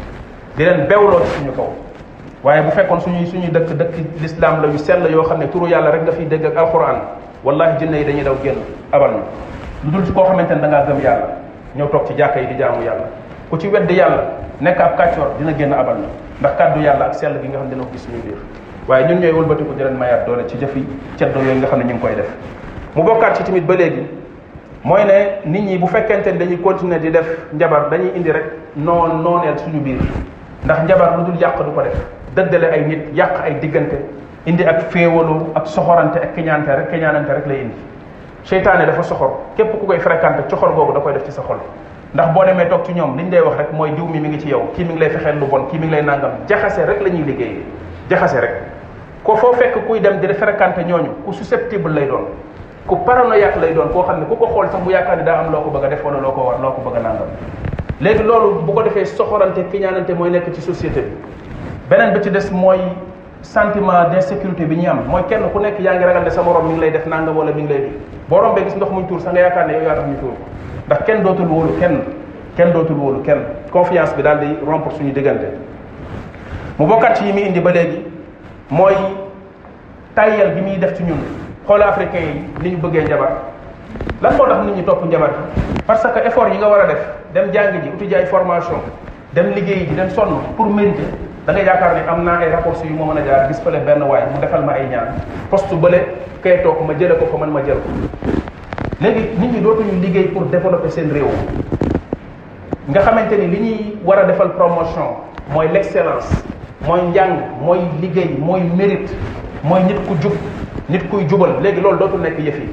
di 0.56 0.64
leen 0.64 0.86
bewloo 0.88 1.20
suñu 1.36 1.52
kaw 1.52 1.68
waaye 2.44 2.62
bu 2.62 2.70
fekkoon 2.70 3.00
suñuy 3.00 3.26
suñuy 3.26 3.50
dëkk 3.52 3.72
dëkk 3.76 3.92
l'islam 4.22 4.60
la 4.62 4.68
yu 4.72 4.78
sell 4.78 5.06
yoo 5.12 5.22
xam 5.28 5.38
ne 5.38 5.48
turu 5.50 5.66
yàlla 5.68 5.90
rek 5.90 6.02
nga 6.04 6.12
dégg 6.12 6.44
ak 6.46 6.56
alquran 6.56 6.96
wallahi 7.44 7.78
jinne 7.78 7.96
yi 8.00 8.04
dañuy 8.06 8.22
daw 8.24 8.36
génn 8.42 8.56
abal 8.92 9.10
ñu 9.10 9.22
lu 9.84 9.88
dul 9.90 10.04
koo 10.14 10.24
xamante 10.28 10.54
ne 10.54 10.60
da 10.60 10.66
ngaa 10.68 10.82
gëm 10.88 11.00
yàlla 11.04 11.26
ñëw 11.76 11.86
toog 11.88 12.06
ci 12.06 12.12
jàkka 12.14 12.40
yi 12.40 12.46
di 12.48 12.56
jaamu 12.58 12.82
yàlla 12.84 13.06
ku 13.50 13.56
ci 13.56 13.66
weddi 13.68 13.94
yàlla 13.94 14.22
nekk 14.60 14.78
ab 14.78 14.96
kàccoor 14.98 15.28
dina 15.38 15.52
génn 15.56 15.72
abal 15.72 15.96
na 15.96 16.06
ndax 16.40 16.56
kàddu 16.58 16.80
yàlla 16.82 17.04
ak 17.06 17.14
sell 17.14 17.32
gi 17.42 17.48
nga 17.48 17.56
xam 17.58 17.64
ne 17.64 17.70
dina 17.74 17.82
ko 17.84 17.88
gis 17.92 18.04
suñu 18.04 18.20
biir 18.24 18.36
waaye 18.88 19.06
ñun 19.06 19.20
ñooy 19.20 19.32
wëlbatiku 19.32 19.72
di 19.78 19.82
leen 19.82 19.96
mayaat 19.96 20.26
doole 20.26 20.46
ci 20.48 20.58
jëfi 20.60 20.86
ceddo 21.16 21.40
yooyu 21.40 21.56
nga 21.58 21.66
xam 21.66 21.80
ne 21.82 21.92
ñu 21.94 21.98
koy 21.98 22.14
def 22.14 22.28
mu 22.94 23.02
bokkaat 23.04 23.36
ci 23.36 23.42
tamit 23.42 23.62
ba 23.64 23.74
léegi 23.74 24.04
mooy 24.84 25.04
ne 25.04 25.40
nit 25.48 25.62
ñi 25.62 25.78
bu 25.78 25.86
fekkente 25.86 26.26
ne 26.32 26.38
dañuy 26.38 26.60
continuer 26.60 26.98
di 27.00 27.10
def 27.10 27.26
njabar 27.54 27.88
dañuy 27.88 28.12
indi 28.14 28.30
rek 28.30 28.44
noon 28.76 29.22
nooneel 29.22 29.56
suñu 29.58 29.80
biir 29.80 29.96
ndax 30.64 30.84
njabar 30.84 31.16
lu 31.16 31.24
dul 31.24 31.36
yàq 31.40 31.56
du 31.64 31.72
ko 31.72 31.80
def 31.80 31.96
dëddale 32.36 32.64
ay 32.70 32.84
nit 32.84 33.16
yàq 33.16 33.32
ay 33.46 33.54
diggante 33.62 33.96
indi 34.46 34.62
ak 34.64 34.80
féewaloo 34.90 35.52
ak 35.54 35.66
soxorante 35.68 36.16
ak 36.18 36.34
keñaante 36.34 36.68
rek 36.70 36.90
keñaanante 36.90 37.32
rek 37.32 37.46
lay 37.46 37.60
indi 37.62 37.74
seytaane 38.42 38.86
dafa 38.86 39.02
soxor 39.02 39.30
képp 39.56 39.78
ku 39.80 39.86
koy 39.86 39.98
fréquenté 39.98 40.42
coxor 40.48 40.72
googu 40.74 40.92
da 40.92 41.00
koy 41.00 41.12
def 41.12 41.24
ci 41.24 41.30
sa 41.32 41.42
xol 41.42 41.58
ndax 42.14 42.32
boo 42.34 42.44
demee 42.44 42.66
toog 42.68 42.82
ci 42.84 42.92
ñoom 42.94 43.16
liñ 43.18 43.30
lay 43.30 43.40
wax 43.40 43.56
rek 43.56 43.72
mooy 43.72 43.90
diw 43.92 44.06
mi 44.06 44.20
mi 44.20 44.28
ngi 44.28 44.38
ci 44.40 44.48
yow 44.48 44.62
kii 44.74 44.84
mi 44.84 44.90
ngi 44.92 45.00
lay 45.00 45.10
fexeel 45.10 45.38
lu 45.38 45.46
bon 45.46 45.66
kii 45.70 45.78
mi 45.78 45.86
ngi 45.86 45.92
lay 45.94 46.02
nangam 46.04 46.30
jaxase 46.48 46.78
rek 46.84 47.00
la 47.02 47.08
ñuy 47.10 47.24
liggéey 47.24 47.62
jaxase 48.08 48.40
rek 48.40 48.50
ko 49.24 49.36
foo 49.36 49.52
fekk 49.52 49.86
kuy 49.86 50.00
dem 50.00 50.18
di 50.20 50.26
fréquenté 50.34 50.84
ñooñu 50.84 51.10
ku 51.26 51.32
susceptible 51.32 51.92
lay 51.92 52.06
doon 52.06 52.24
ku 52.86 52.96
yàq 53.40 53.56
lay 53.60 53.72
doon 53.74 53.88
koo 53.92 54.02
xam 54.04 54.18
ne 54.20 54.26
ku 54.26 54.36
ko 54.36 54.46
xool 54.46 54.68
sax 54.70 54.80
mu 54.84 54.90
yaakaar 54.90 55.16
ni 55.18 55.22
daa 55.24 55.40
am 55.44 55.52
loo 55.52 55.60
ko 55.62 55.70
bëgg 55.70 55.84
a 55.84 55.88
def 55.88 56.04
wala 56.04 56.18
loo 56.20 56.32
ko 56.32 56.40
war 56.42 56.60
loo 56.62 56.72
ko 56.72 56.90
bëgg 56.90 56.96
a 56.96 57.12
léegi 58.00 58.22
loolu 58.22 58.62
bu 58.64 58.72
ko 58.72 58.82
defee 58.82 59.04
soxorante 59.04 59.64
kiñaanante 59.70 60.14
mooy 60.14 60.30
nekk 60.30 60.50
ci 60.54 60.60
société 60.62 61.00
bi 61.02 61.08
beneen 61.90 62.12
bi 62.14 62.20
ci 62.22 62.30
des 62.30 62.50
mooy 62.50 62.78
sentiment 63.42 64.08
d'insécurité 64.10 64.64
bi 64.64 64.76
ñu 64.78 64.88
am 64.90 65.04
mooy 65.06 65.22
kenn 65.28 65.42
ku 65.52 65.58
nekk 65.58 65.78
yaa 65.78 65.94
ngi 65.96 66.04
ragal 66.04 66.22
ne 66.24 66.30
sa 66.30 66.42
morom 66.42 66.66
mi 66.72 66.78
lay 66.80 66.90
def 66.90 67.06
nangam 67.06 67.36
wala 67.36 67.52
mi 67.52 67.62
ngi 67.62 67.68
lay 67.72 67.92
boo 68.30 68.38
rombee 68.40 68.62
gis 68.64 68.76
ndox 68.78 68.90
muñ 68.94 69.04
tuur 69.10 69.20
sax 69.20 69.32
nga 69.34 69.40
yaakaar 69.42 69.66
ne 69.66 69.72
yow 69.74 69.82
yaa 69.82 69.94
tax 69.96 70.06
ñu 70.06 70.16
tuur 70.20 70.34
ndax 70.86 71.02
kenn 71.06 71.22
dootul 71.22 71.48
wóolu 71.50 71.72
kenn 71.80 71.98
kenn 72.56 72.72
dootul 72.72 72.96
wóolu 72.96 73.20
kenn 73.22 73.40
confiance 73.72 74.14
bi 74.16 74.22
daal 74.22 74.38
di 74.40 74.56
rompre 74.66 74.94
suñu 74.96 75.12
diggante 75.12 75.48
mu 76.78 76.86
bokkat 76.86 77.16
ci 77.18 77.24
yi 77.24 77.32
muy 77.32 77.42
indi 77.46 77.60
ba 77.60 77.70
léegi 77.72 78.04
mooy 78.70 78.94
tayyal 80.14 80.54
bi 80.54 80.60
muy 80.60 80.78
def 80.78 80.96
ci 80.96 81.02
ñun 81.02 81.18
xool 81.66 81.82
africain 81.82 82.24
yi 82.62 82.62
li 82.62 82.70
ñu 82.76 82.76
bëggee 82.78 83.02
njabar 83.02 83.30
la 84.22 84.30
moo 84.30 84.46
tax 84.46 84.64
nit 84.64 84.76
ñi 84.76 84.82
topp 84.84 85.04
njabar 85.06 85.30
parce 85.86 86.06
que 86.14 86.18
effort 86.24 86.48
yi 86.52 86.58
nga 86.58 86.68
war 86.68 86.80
a 86.82 86.86
def 86.86 87.00
dem 87.34 87.50
jàng 87.52 87.82
ji 87.82 87.88
uti 87.96 88.06
ji 88.06 88.14
ay 88.14 88.26
formation 88.26 88.78
dem 89.34 89.46
liggéey 89.54 89.86
ji 89.88 89.94
dem 89.96 90.10
sonn 90.10 90.38
pour 90.56 90.66
mériter 90.66 91.02
da 91.52 91.62
yaakaar 91.62 91.92
ni 91.96 92.02
am 92.08 92.24
naa 92.24 92.38
ay 92.40 92.50
rapports 92.50 92.82
yu 92.84 92.94
ma 92.96 93.12
mën 93.12 93.18
a 93.18 93.24
jaar 93.26 93.48
gis 93.48 93.60
fële 93.62 93.80
benn 93.86 94.02
waay 94.06 94.22
mu 94.34 94.38
defal 94.40 94.62
ma 94.64 94.72
ay 94.72 94.88
ñaan 94.88 95.08
poste 95.50 95.72
bële 95.74 96.06
kay 96.42 96.60
toog 96.62 96.80
ma 96.86 96.92
jële 96.98 97.18
ko 97.18 97.24
ko 97.30 97.38
man 97.38 97.50
ma 97.50 97.60
jël 97.64 97.76
ko 97.76 97.90
léegi 99.00 99.20
nit 99.40 99.52
ñi 99.52 99.60
dootuñu 99.60 100.00
liggéey 100.00 100.28
pour 100.28 100.44
développer 100.44 100.90
seen 100.90 101.12
réew 101.12 101.30
nga 102.88 103.00
xamante 103.00 103.32
ni 103.32 103.46
li 103.46 103.58
ñuy 103.60 103.96
war 104.04 104.18
a 104.18 104.24
defal 104.26 104.52
promotion 104.52 105.16
mooy 105.52 105.68
l'excellence 105.72 106.28
mooy 106.86 107.00
njàng 107.00 107.38
mooy 107.60 107.80
liggéey 108.00 108.36
mooy 108.38 108.60
mérite 108.76 109.10
mooy 109.64 109.80
nit 109.82 109.98
ku 110.06 110.14
jub 110.22 110.32
nit 110.88 111.08
kuy 111.10 111.26
jubal 111.28 111.50
léegi 111.62 111.80
loolu 111.80 111.98
dootul 111.98 112.20
nekk 112.20 112.38
yëf 112.38 112.58
yi 112.60 112.68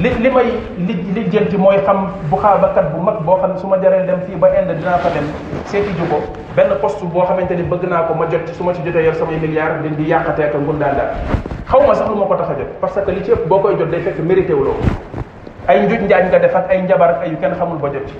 li 0.00 0.08
li 0.24 0.30
may 0.32 0.46
li 0.88 0.94
li 1.16 1.22
jënti 1.32 1.58
mooy 1.60 1.76
xam 1.86 1.98
bu 2.30 2.36
kat 2.40 2.88
bu 2.92 2.98
mag 3.04 3.20
boo 3.24 3.36
xam 3.40 3.52
ne 3.52 3.58
su 3.60 3.66
ma 3.68 3.76
jaree 3.82 4.06
dem 4.06 4.20
fii 4.26 4.36
ba 4.40 4.48
Inde 4.48 4.74
dinaa 4.78 4.96
fa 4.96 5.10
dem 5.14 5.26
seeti 5.66 5.92
ju 5.98 6.06
ko 6.10 6.20
benn 6.56 6.72
poste 6.80 7.04
boo 7.04 7.20
xamante 7.26 7.52
ni 7.56 7.62
bëgg 7.62 7.84
naa 7.88 8.06
ko 8.08 8.14
ma 8.14 8.26
jot 8.32 8.46
ci 8.48 8.54
su 8.54 8.64
ma 8.64 8.72
ci 8.72 8.80
jotee 8.82 9.04
yor 9.04 9.14
samay 9.16 9.36
milliards 9.40 9.82
di 9.82 10.04
yàq 10.04 10.08
yàqatee 10.24 10.46
ak 10.48 10.54
ngun 10.56 10.80
xaw 11.70 11.80
ma 11.86 11.92
sax 11.94 12.08
ma 12.08 12.24
ko 12.26 12.34
tax 12.34 12.48
a 12.50 12.54
jot 12.60 12.80
parce 12.80 12.98
que 13.06 13.10
li 13.12 13.22
ci 13.24 13.32
ëpp 13.32 13.46
boo 13.48 13.60
koy 13.60 13.76
jot 13.76 13.90
day 13.90 14.00
fekk 14.00 14.18
mérité 14.24 14.54
wu 14.54 14.64
loo 14.64 14.76
ay 15.68 15.84
njuj 15.86 16.00
njaaj 16.00 16.28
nga 16.32 16.60
ay 16.70 16.82
njabar 16.82 17.10
ak 17.10 17.20
ay 17.24 17.36
xamul 17.52 17.76
ba 17.78 17.88
jot 17.92 18.06
ci 18.08 18.16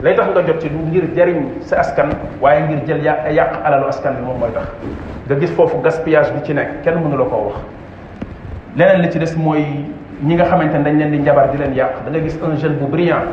lay 0.00 0.16
tax 0.16 0.28
nga 0.30 0.42
jot 0.46 0.60
ci 0.62 0.68
du 0.70 0.78
ngir 0.78 1.04
jariñ 1.14 1.44
si 1.60 1.74
askan 1.74 2.08
waaye 2.40 2.60
ngir 2.62 2.80
jël 2.86 3.02
yàq 3.04 3.18
yàq 3.32 3.52
alalu 3.66 3.86
askan 3.88 4.12
bi 4.14 4.22
moom 4.24 4.38
mooy 4.38 4.50
tax 4.54 4.64
nga 5.28 5.34
gis 5.38 5.50
foofu 5.52 5.76
gaspillage 5.82 6.32
bi 6.32 6.40
ci 6.42 6.54
nekk 6.54 6.80
kenn 6.82 6.94
mënu 6.94 7.18
la 7.18 7.24
koo 7.24 7.52
wax 7.52 7.54
leneen 8.76 9.00
li 9.02 9.10
ci 9.10 9.18
des 9.18 9.36
mooy 9.36 9.66
ñi 10.22 10.36
nga 10.38 10.44
xamante 10.46 10.78
ne 10.78 10.84
dañ 10.86 10.94
leen 10.98 11.10
di 11.10 11.18
njabar 11.18 11.50
di 11.50 11.58
leen 11.58 11.74
yàq 11.74 12.04
da 12.04 12.10
nga 12.10 12.20
gis 12.20 12.38
un 12.38 12.54
jeune 12.56 12.76
bu 12.76 12.86
brillant 12.86 13.26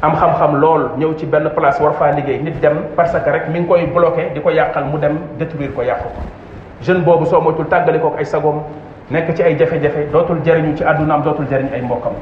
am 0.00 0.14
xam-xam 0.14 0.56
lool 0.56 0.88
ñëw 0.96 1.14
ci 1.16 1.26
benn 1.26 1.50
place 1.54 1.78
war 1.82 1.92
faa 1.96 2.10
liggéey 2.12 2.38
nit 2.42 2.58
dem 2.60 2.76
parce 2.96 3.12
que 3.22 3.30
rek 3.30 3.48
mi 3.52 3.58
ngi 3.60 3.66
koy 3.68 3.86
bloqué 3.94 4.30
di 4.34 4.40
ko 4.40 4.48
yàqal 4.50 4.84
mu 4.86 4.98
dem 4.98 5.18
détruire 5.38 5.70
ko 5.74 5.82
yàq 5.82 5.98
jeune 6.80 7.04
boobu 7.04 7.24
soo 7.26 7.40
moytul 7.42 7.66
tàggale 7.66 8.00
kook 8.00 8.16
ay 8.16 8.24
sagoom 8.24 8.62
nekk 9.10 9.34
ci 9.36 9.42
ay 9.42 9.54
jafe-jafe 9.58 10.06
dootul 10.12 10.40
jariñu 10.44 10.74
ci 10.76 10.82
àddunaam 10.84 11.22
dootul 11.22 11.46
jariñ 11.50 11.68
ay 11.74 11.82
mbokkam 11.82 12.12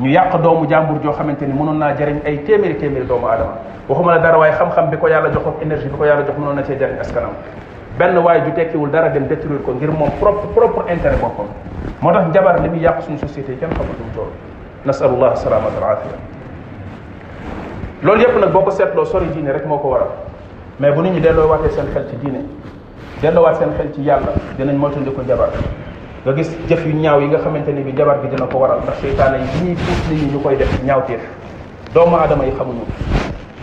ñu 0.00 0.08
yàq 0.10 0.40
doomu 0.42 0.68
jàmbur 0.70 1.02
joo 1.02 1.12
xamante 1.12 1.42
ni 1.46 1.52
mënoon 1.54 1.76
naa 1.78 1.94
jariñ 1.96 2.20
ay 2.24 2.38
téeméeri 2.44 2.74
téeméeri 2.76 3.06
doomu 3.06 3.26
aadama 3.26 3.50
waxuma 3.88 4.14
la 4.14 4.20
dara 4.20 4.38
waaye 4.38 4.52
xam-xam 4.52 4.90
bi 4.90 4.96
ko 4.96 5.08
yàlla 5.08 5.30
jox 5.32 5.42
ak 5.46 5.62
énergie 5.64 5.88
bi 5.88 5.96
ko 5.98 6.04
yàlla 6.04 6.22
jox 6.24 6.36
mënoon 6.38 6.54
na 6.54 6.62
cee 6.62 6.78
jariñ 6.78 7.00
askanam 7.00 7.32
benn 7.98 8.16
waaye 8.22 8.40
ju 8.46 8.52
tekkiwul 8.54 8.90
dara 8.94 9.08
dem 9.10 9.26
détruire 9.26 9.58
ko 9.66 9.72
ngir 9.74 9.90
moom 9.90 10.08
propre 10.22 10.46
propre 10.54 10.86
intérêt 10.92 11.18
boppam 11.20 11.46
moo 12.00 12.12
tax 12.14 12.28
njabar 12.30 12.60
li 12.62 12.68
muy 12.68 12.78
yàq 12.80 13.02
suñu 13.02 13.18
société 13.18 13.56
kenn 13.58 13.70
xamatul 13.74 14.10
tool 14.14 14.30
nasalullah 14.86 15.34
salamat 15.36 15.72
al 15.82 15.90
afia 15.90 16.16
loolu 18.02 18.20
yépp 18.20 18.38
nag 18.40 18.52
boo 18.52 18.62
ko 18.62 18.70
seetloo 18.70 19.04
sori 19.04 19.26
diine 19.34 19.50
rek 19.52 19.66
moo 19.66 19.78
ko 19.78 19.88
waral 19.88 20.08
mais 20.78 20.94
bu 20.94 21.02
nit 21.02 21.12
ñi 21.12 21.20
delloo 21.20 21.48
waatee 21.48 21.70
seen 21.70 21.86
xel 21.92 22.06
ci 22.10 22.16
diine 22.22 22.44
delloo 23.20 23.42
waat 23.42 23.56
seen 23.58 23.70
xel 23.76 23.92
ci 23.92 24.00
yàlla 24.02 24.32
dinañ 24.56 24.76
moytundi 24.78 25.10
ko 25.10 25.22
njabar 25.22 25.48
nga 26.24 26.32
gis 26.34 26.56
jëf 26.68 26.86
yu 26.86 26.94
ñaaw 26.94 27.20
yi 27.20 27.26
nga 27.28 27.38
xamante 27.38 27.68
ni 27.72 27.82
bi 27.82 27.92
njabar 27.92 28.18
bi 28.22 28.28
dina 28.28 28.46
ko 28.46 28.58
waral 28.58 28.78
ndax 28.82 29.00
seytaane 29.00 29.38
yi 29.42 29.64
ñuy 29.70 29.74
puus 29.74 30.10
nit 30.10 30.22
ñi 30.22 30.32
ñu 30.34 30.42
koy 30.42 30.56
def 30.56 30.82
ñaawteef 30.84 31.20
doomu 31.94 32.16
aadama 32.16 32.44
yi 32.46 32.52
xamuñu 32.56 32.86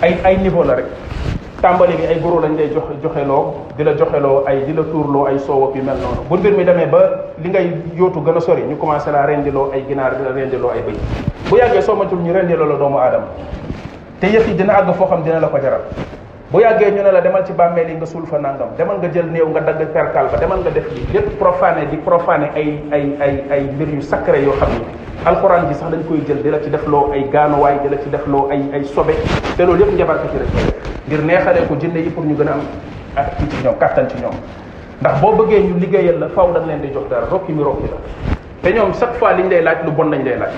ay 0.01 0.19
ay 0.25 0.37
niveau 0.41 0.63
la 0.63 0.75
rek 0.75 0.85
tàmbali 1.65 1.97
bi 1.97 2.05
ay 2.05 2.19
goro 2.21 2.37
lañ 2.45 2.53
lay 2.57 2.69
joxe 2.75 2.93
joxeloo 3.03 3.53
di 3.77 3.83
la 3.83 3.93
joxeloo 3.99 4.43
ay 4.45 4.61
di 4.69 4.73
la 4.77 4.83
ay 5.29 5.37
soow 5.45 5.71
bi 5.73 5.79
yu 5.79 5.85
mel 5.85 5.97
noonu 6.05 6.21
bu 6.29 6.37
mbir 6.37 6.53
mi 6.57 6.63
demee 6.63 6.85
ba 6.85 6.99
li 7.43 7.49
ngay 7.49 7.67
yóotu 7.97 8.19
gën 8.25 8.37
a 8.37 8.39
sori 8.39 8.61
ñu 8.69 8.75
commencé 8.77 9.11
laa 9.11 9.25
rendiloo 9.25 9.71
ay 9.73 9.83
ginaar 9.89 10.13
di 10.17 10.23
la 10.25 10.31
rendiloo 10.37 10.69
ay 10.69 10.81
bëy 10.85 10.97
bu 11.49 11.57
yàggee 11.57 11.81
soo 11.81 11.95
matul 11.95 12.19
ñu 12.19 12.31
rendiloo 12.33 12.67
la 12.69 12.75
doomu 12.75 12.97
aadama 12.99 13.25
te 14.21 14.27
yëf 14.27 14.47
yi 14.47 14.53
dina 14.55 14.73
àgg 14.73 14.93
foo 14.93 15.07
xam 15.07 15.23
dina 15.23 15.39
la 15.39 15.47
ko 15.47 15.57
jaral 15.59 15.81
bu 16.51 16.59
yàggee 16.61 16.91
ñu 16.91 17.01
ne 17.01 17.11
la 17.11 17.19
demal 17.21 17.43
ci 17.47 17.53
bàmmeel 17.53 17.89
yi 17.89 17.95
nga 17.95 18.05
suul 18.05 18.25
fa 18.27 18.37
nangam 18.37 18.69
demal 18.77 18.97
nga 19.01 19.07
jël 19.11 19.25
néew 19.31 19.47
nga 19.49 19.59
dagg 19.61 19.87
perkal 19.91 20.27
ba 20.31 20.37
demal 20.37 20.59
nga 20.61 20.69
def 20.69 20.85
lii 20.93 21.07
lépp 21.13 21.39
profané 21.39 21.87
di 21.89 21.95
profané 21.97 22.51
ay 22.55 22.77
ay 22.93 23.09
ay 23.21 23.43
ay 23.51 23.61
mbir 23.73 23.89
yu 23.95 24.01
sacré 24.01 24.39
yoo 24.43 24.53
xam 24.59 24.69
ne 24.69 24.85
alxuraan 25.25 25.65
bi 25.65 25.73
sax 25.73 25.89
dañ 25.89 26.03
koy 26.07 26.21
jël 26.27 26.43
di 26.43 26.49
la 26.51 26.59
ci 26.59 26.69
def 26.69 26.85
loo 26.85 27.09
ay 27.11 27.25
gaanuwaay 27.33 27.79
di 27.81 27.89
la 27.89 27.97
ci 27.97 28.09
def 28.11 28.27
loo 28.27 28.47
ay 28.51 28.61
ay 28.71 28.83
sobe 28.85 29.15
te 29.57 29.63
loolu 29.65 29.81
yëpp 29.81 29.93
njabarka 29.95 30.27
ci 30.31 30.37
rek 30.37 30.93
ngir 31.07 31.21
neexalee 31.21 31.65
ko 31.69 31.75
jinne 31.79 31.97
yi 32.01 32.09
pour 32.09 32.25
ñu 32.25 32.35
gën 32.35 32.47
a 32.49 32.53
am 32.53 32.61
ak 33.15 33.37
kii 33.37 33.47
ci 33.49 33.63
ñoom 33.63 33.77
kattan 33.79 34.09
ci 34.09 34.17
ñoom 34.21 34.33
ndax 35.01 35.21
boo 35.21 35.31
bëggee 35.33 35.59
ñu 35.61 35.79
liggéeyal 35.79 36.17
la 36.19 36.29
faw 36.29 36.51
dañ 36.53 36.65
leen 36.65 36.81
di 36.81 36.89
jox 36.93 37.07
dara 37.09 37.25
rokki 37.29 37.53
mi 37.53 37.61
rokki 37.63 37.85
la 37.91 37.97
te 38.63 38.73
ñoom 38.73 38.91
chaque 38.93 39.13
fois 39.19 39.33
liñ 39.37 39.47
dey 39.49 39.61
laaj 39.61 39.83
lu 39.85 39.91
bon 39.91 40.09
lañ 40.09 40.23
lay 40.23 40.35
laaj 40.37 40.49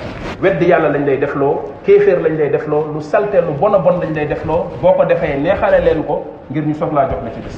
weddi 0.41 0.65
yàlla 0.67 0.89
lañ 0.89 1.05
lay 1.05 1.19
loo 1.36 1.63
kéeféer 1.83 2.19
lañ 2.21 2.38
lay 2.38 2.49
loo 2.67 2.86
lu 2.93 3.01
salte 3.01 3.36
lu 3.41 3.51
bon 3.60 3.73
a 3.75 3.79
bon 3.79 3.99
lañ 3.99 4.13
def 4.13 4.45
loo 4.45 4.71
boo 4.81 4.93
ko 4.93 5.03
defee 5.03 5.38
neexale 5.38 5.79
leen 5.83 6.03
ko 6.03 6.23
ngir 6.49 6.63
ñu 6.65 6.73
soxlaa 6.73 7.10
jox 7.10 7.21
na 7.25 7.31
ci 7.31 7.41
des 7.41 7.57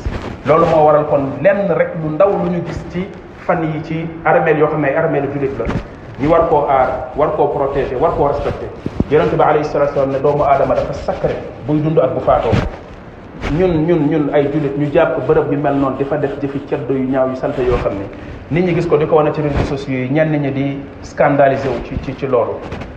loolu 0.49 0.65
moo 0.65 0.85
waral 0.85 1.05
kon 1.05 1.29
lenn 1.43 1.69
rek 1.77 1.89
lu 2.03 2.09
ndaw 2.13 2.29
lu 2.43 2.49
ñu 2.49 2.61
gis 2.65 2.83
ci 2.91 3.07
fan 3.45 3.61
yi 3.63 3.83
ci 3.83 4.07
armeel 4.25 4.57
yoo 4.57 4.67
xam 4.67 4.81
ne 4.81 4.95
armeel 4.95 5.27
jullit 5.33 5.51
la 5.59 5.65
ñu 6.19 6.27
war 6.29 6.47
koo 6.49 6.65
aar 6.67 7.09
war 7.15 7.29
koo 7.35 7.47
protéger 7.49 7.97
war 8.01 8.11
koo 8.17 8.27
respecter 8.29 8.67
yonente 9.11 9.35
bi 9.37 9.41
alayhi 9.51 9.65
salatu 9.73 9.93
salaam 9.95 10.11
ne 10.15 10.19
doomu 10.23 10.43
aadama 10.47 10.75
dafa 10.79 10.93
sacré 11.05 11.35
buy 11.67 11.77
dund 11.85 11.97
ak 12.03 12.11
bu 12.15 12.21
faatoo 12.27 12.51
ñun 13.59 13.71
ñun 13.87 14.01
ñun 14.11 14.25
ay 14.37 14.41
jullit 14.51 14.75
ñu 14.81 14.85
jàpp 14.95 15.15
bërëb 15.27 15.47
bi 15.51 15.57
mel 15.63 15.75
noonu 15.83 15.97
di 16.01 16.07
fa 16.11 16.15
def 16.23 16.33
jëfi 16.41 16.59
ceddo 16.69 16.93
yu 16.99 17.05
ñaaw 17.13 17.25
yu 17.31 17.35
salte 17.43 17.61
yoo 17.69 17.77
xam 17.81 17.93
ne 18.01 18.05
nit 18.53 18.65
ñi 18.67 18.73
gis 18.75 18.85
ko 18.91 18.97
di 18.99 19.05
ko 19.07 19.15
wane 19.19 19.31
ci 19.33 19.41
réseaux 19.41 19.65
sociaux 19.69 19.95
yi 19.97 20.09
ñenn 20.15 20.31
ñi 20.43 20.51
di 20.57 20.65
scandaliser 21.11 21.71
wu 21.71 21.81
ci 21.85 21.97
ci 22.03 22.15
ci 22.17 22.27
loolu 22.27 22.53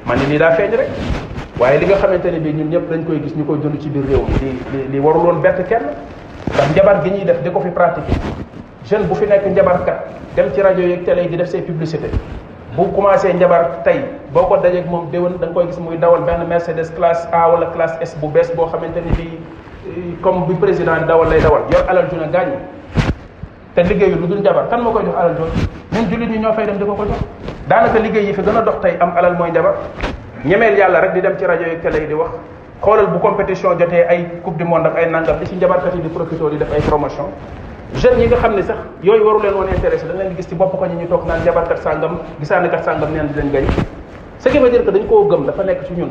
man 0.06 0.18
ni 0.18 0.26
lii 0.32 0.36
daa 0.44 0.50
feeñ 0.58 0.76
rek 0.80 0.88
waaye 1.62 1.78
li 1.80 1.86
nga 1.86 1.96
xamante 2.02 2.28
ne 2.34 2.38
bii 2.44 2.52
ñun 2.58 2.68
ñëpp 2.72 2.90
dañ 2.90 3.04
koy 3.06 3.18
gis 3.22 3.34
ñu 3.38 3.44
koy 3.46 3.58
dund 3.62 3.80
ci 3.80 3.88
biir 3.88 4.04
réew 4.10 4.22
mi 4.42 4.52
li 4.72 4.86
li 4.92 4.98
warul 4.98 5.22
woon 5.24 5.40
bett 5.40 5.66
kenn 5.70 5.86
ndax 6.52 6.68
njabar 6.74 7.00
gi 7.04 7.10
ñuy 7.14 7.24
def 7.24 7.40
di 7.42 7.50
ko 7.50 7.60
fi 7.60 7.68
pratique 7.70 8.12
jeune 8.84 9.06
bu 9.08 9.14
fi 9.14 9.24
nekk 9.32 9.46
njabarkat 9.50 9.98
dem 10.36 10.52
ci 10.52 10.60
rajo 10.60 10.80
yeeg 10.90 11.02
télé 11.06 11.22
yi 11.22 11.36
def 11.38 11.48
say 11.48 11.62
publicité 11.62 12.10
bu 12.76 12.88
commencé 12.96 13.32
njabar 13.36 13.84
tey 13.84 14.00
boo 14.32 14.44
ko 14.48 14.56
dajeeg 14.56 14.86
moom 14.88 15.08
déwén 15.12 15.36
da 15.38 15.46
nga 15.46 15.52
koy 15.54 15.66
gis 15.68 15.76
muy 15.78 15.98
dawal 16.00 16.22
benn 16.24 16.46
Mercedes 16.48 16.88
classe 16.96 17.28
A 17.32 17.44
wala 17.52 17.66
classe 17.74 17.98
S 18.00 18.16
bu 18.20 18.28
bees 18.32 18.48
boo 18.56 18.64
xamante 18.72 18.96
ni 19.04 19.12
bii 19.16 19.36
eh, 19.88 20.22
comme 20.24 20.46
bi 20.48 20.54
président 20.56 21.04
dawal 21.06 21.28
lay 21.28 21.40
dawal 21.44 21.62
yor 21.70 21.84
alal 21.90 22.08
ju 22.10 22.16
na 22.16 22.28
gaañu 22.32 22.56
te 23.76 23.82
liggéeyu 23.84 24.16
lu 24.16 24.26
dul 24.26 24.38
njabar 24.40 24.68
kan 24.72 24.78
ma 24.80 24.90
koy 24.90 25.04
jox 25.04 25.14
alal 25.20 25.34
jooju 25.36 25.68
ñun 25.92 26.08
jullit 26.10 26.30
ñi 26.32 26.38
ñoo 26.38 26.52
fay 26.54 26.64
dem 26.64 26.78
di 26.78 26.84
ko 26.86 26.94
ko 26.94 27.04
jox 27.04 27.20
daanaka 27.68 27.98
liggéey 27.98 28.26
yi 28.28 28.32
fi 28.32 28.40
gën 28.42 28.56
a 28.56 28.62
dox 28.62 28.78
tey 28.80 28.96
am 29.00 29.12
alal 29.18 29.34
mooy 29.36 29.50
njabar 29.50 29.74
ñemeel 30.44 30.76
yàlla 30.78 31.00
rek 31.00 31.12
di 31.12 31.20
dem 31.20 31.36
ci 31.38 31.44
rajo 31.44 31.64
yi 31.68 31.78
télé 31.82 32.00
yi 32.00 32.06
di 32.06 32.14
wax 32.14 32.30
xoolal 32.80 33.06
bu 33.08 33.18
compétition 33.18 33.76
jotee 33.78 34.04
ay 34.08 34.28
coupe 34.42 34.56
du 34.56 34.64
monde 34.64 34.86
ak 34.88 34.96
ay 34.96 35.10
nangam 35.10 35.36
li 35.40 35.46
ci 35.46 35.54
njabarkat 35.56 35.92
def 36.58 36.72
ay 36.72 36.80
promotion 36.88 37.26
jeunes 38.00 38.20
yi 38.24 38.26
nga 38.30 38.36
xam 38.40 38.54
ne 38.56 38.62
sax 38.62 38.76
yooyu 39.02 39.24
waru 39.24 39.40
leen 39.42 39.54
woon 39.54 39.68
intéressé 39.68 40.06
da 40.06 40.14
nga 40.14 40.22
leen 40.22 40.30
di 40.32 40.36
gis 40.36 40.48
ci 40.48 40.54
bopp 40.54 40.78
ko 40.78 40.84
ñu 40.86 40.96
ñu 40.98 41.08
toog 41.08 41.26
naan 41.26 41.44
jabarkat 41.44 41.78
sàngam 41.82 42.18
gisaanekat 42.40 42.84
sàngam 42.84 43.12
neen 43.12 43.26
di 43.28 43.34
leen 43.34 43.50
gañ 43.52 43.66
ce 44.38 44.48
qui 44.50 44.58
veut 44.58 44.70
dire 44.70 44.82
que 44.84 44.90
dañ 44.90 45.06
koo 45.06 45.26
gëm 45.28 45.44
dafa 45.44 45.62
nekk 45.62 45.84
ci 45.86 45.92
ñun 45.94 46.10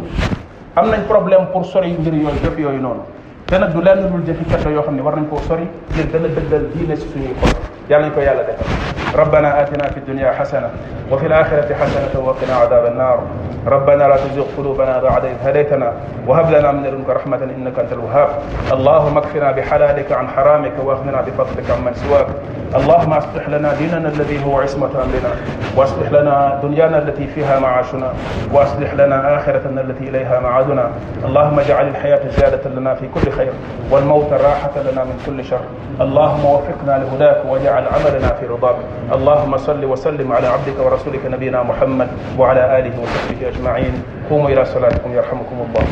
am 0.75 0.89
nañ 0.89 1.01
problème 1.09 1.47
pour 1.51 1.65
sori 1.65 1.91
mbir 1.93 2.13
yooyu 2.13 2.35
jëf 2.43 2.57
yooyu 2.57 2.79
noonu 2.81 3.01
te 3.45 3.55
nag 3.57 3.71
du 3.73 3.81
lenn 3.81 4.09
dul 4.11 4.21
jëfi 4.23 4.45
ceddo 4.49 4.69
yoo 4.69 4.81
xam 4.83 4.95
ne 4.95 5.01
war 5.01 5.15
nañ 5.17 5.27
koo 5.29 5.39
sori 5.47 5.67
ngir 5.95 6.05
gën 6.11 6.25
a 6.25 6.27
dëggal 6.27 6.69
diine 6.75 6.95
suñuy 6.95 7.33
xol 7.41 7.49
yàlla 7.89 8.05
nañ 8.07 8.13
ko 8.13 8.19
yàlla 8.21 8.43
defal 8.43 8.90
ربنا 9.15 9.61
آتنا 9.61 9.87
في 9.89 9.97
الدنيا 9.97 10.31
حسنة 10.31 10.69
وفي 11.11 11.25
الآخرة 11.27 11.73
حسنة 11.75 12.21
وقنا 12.23 12.55
عذاب 12.55 12.85
النار 12.85 13.19
ربنا 13.67 14.03
لا 14.03 14.15
تزغ 14.15 14.45
قلوبنا 14.57 14.99
بعد 14.99 15.25
إذ 15.25 15.33
هديتنا 15.43 15.93
وهب 16.27 16.49
لنا 16.51 16.71
من 16.71 16.83
لدنك 16.83 17.09
رحمة 17.09 17.43
إنك 17.43 17.79
أنت 17.79 17.93
الوهاب 17.93 18.29
اللهم 18.71 19.17
اكفنا 19.17 19.51
بحلالك 19.51 20.11
عن 20.11 20.27
حرامك 20.29 20.71
واغننا 20.83 21.21
بفضلك 21.21 21.71
عمن 21.71 21.93
سواك 21.93 22.27
اللهم 22.75 23.13
اصلح 23.13 23.49
لنا 23.49 23.73
ديننا 23.73 24.09
الذي 24.09 24.45
هو 24.45 24.59
عصمة 24.59 24.85
أمرنا 24.89 25.31
واصلح 25.77 26.11
لنا 26.11 26.59
دنيانا 26.63 26.97
التي 26.97 27.27
فيها 27.27 27.59
معاشنا 27.59 28.13
واصلح 28.53 28.93
لنا 28.93 29.35
آخرتنا 29.37 29.81
التي 29.81 30.03
إليها 30.09 30.39
معادنا 30.39 30.91
اللهم 31.25 31.59
اجعل 31.59 31.87
الحياة 31.87 32.27
زيادة 32.29 32.69
لنا 32.69 32.93
في 32.95 33.05
كل 33.07 33.31
خير 33.31 33.51
والموت 33.91 34.33
راحة 34.33 34.71
لنا 34.91 35.03
من 35.03 35.23
كل 35.25 35.45
شر 35.45 35.59
اللهم 36.01 36.45
وفقنا 36.45 36.91
لهداك 37.03 37.41
واجعل 37.49 37.85
عملنا 37.87 38.27
في 38.39 38.45
رضاك 38.45 38.75
اللهم 39.13 39.57
صل 39.57 39.85
وسلم 39.85 40.31
على 40.31 40.47
عبدك 40.47 40.75
ورسولك 40.79 41.23
نبينا 41.25 41.63
محمد 41.63 42.07
وعلى 42.39 42.79
آله 42.79 42.93
وصحبه 43.01 43.47
أجمعين 43.47 44.03
قوموا 44.29 44.49
إلى 44.49 44.65
صلاتكم 44.65 45.13
يرحمكم 45.13 45.57
الله 45.65 45.85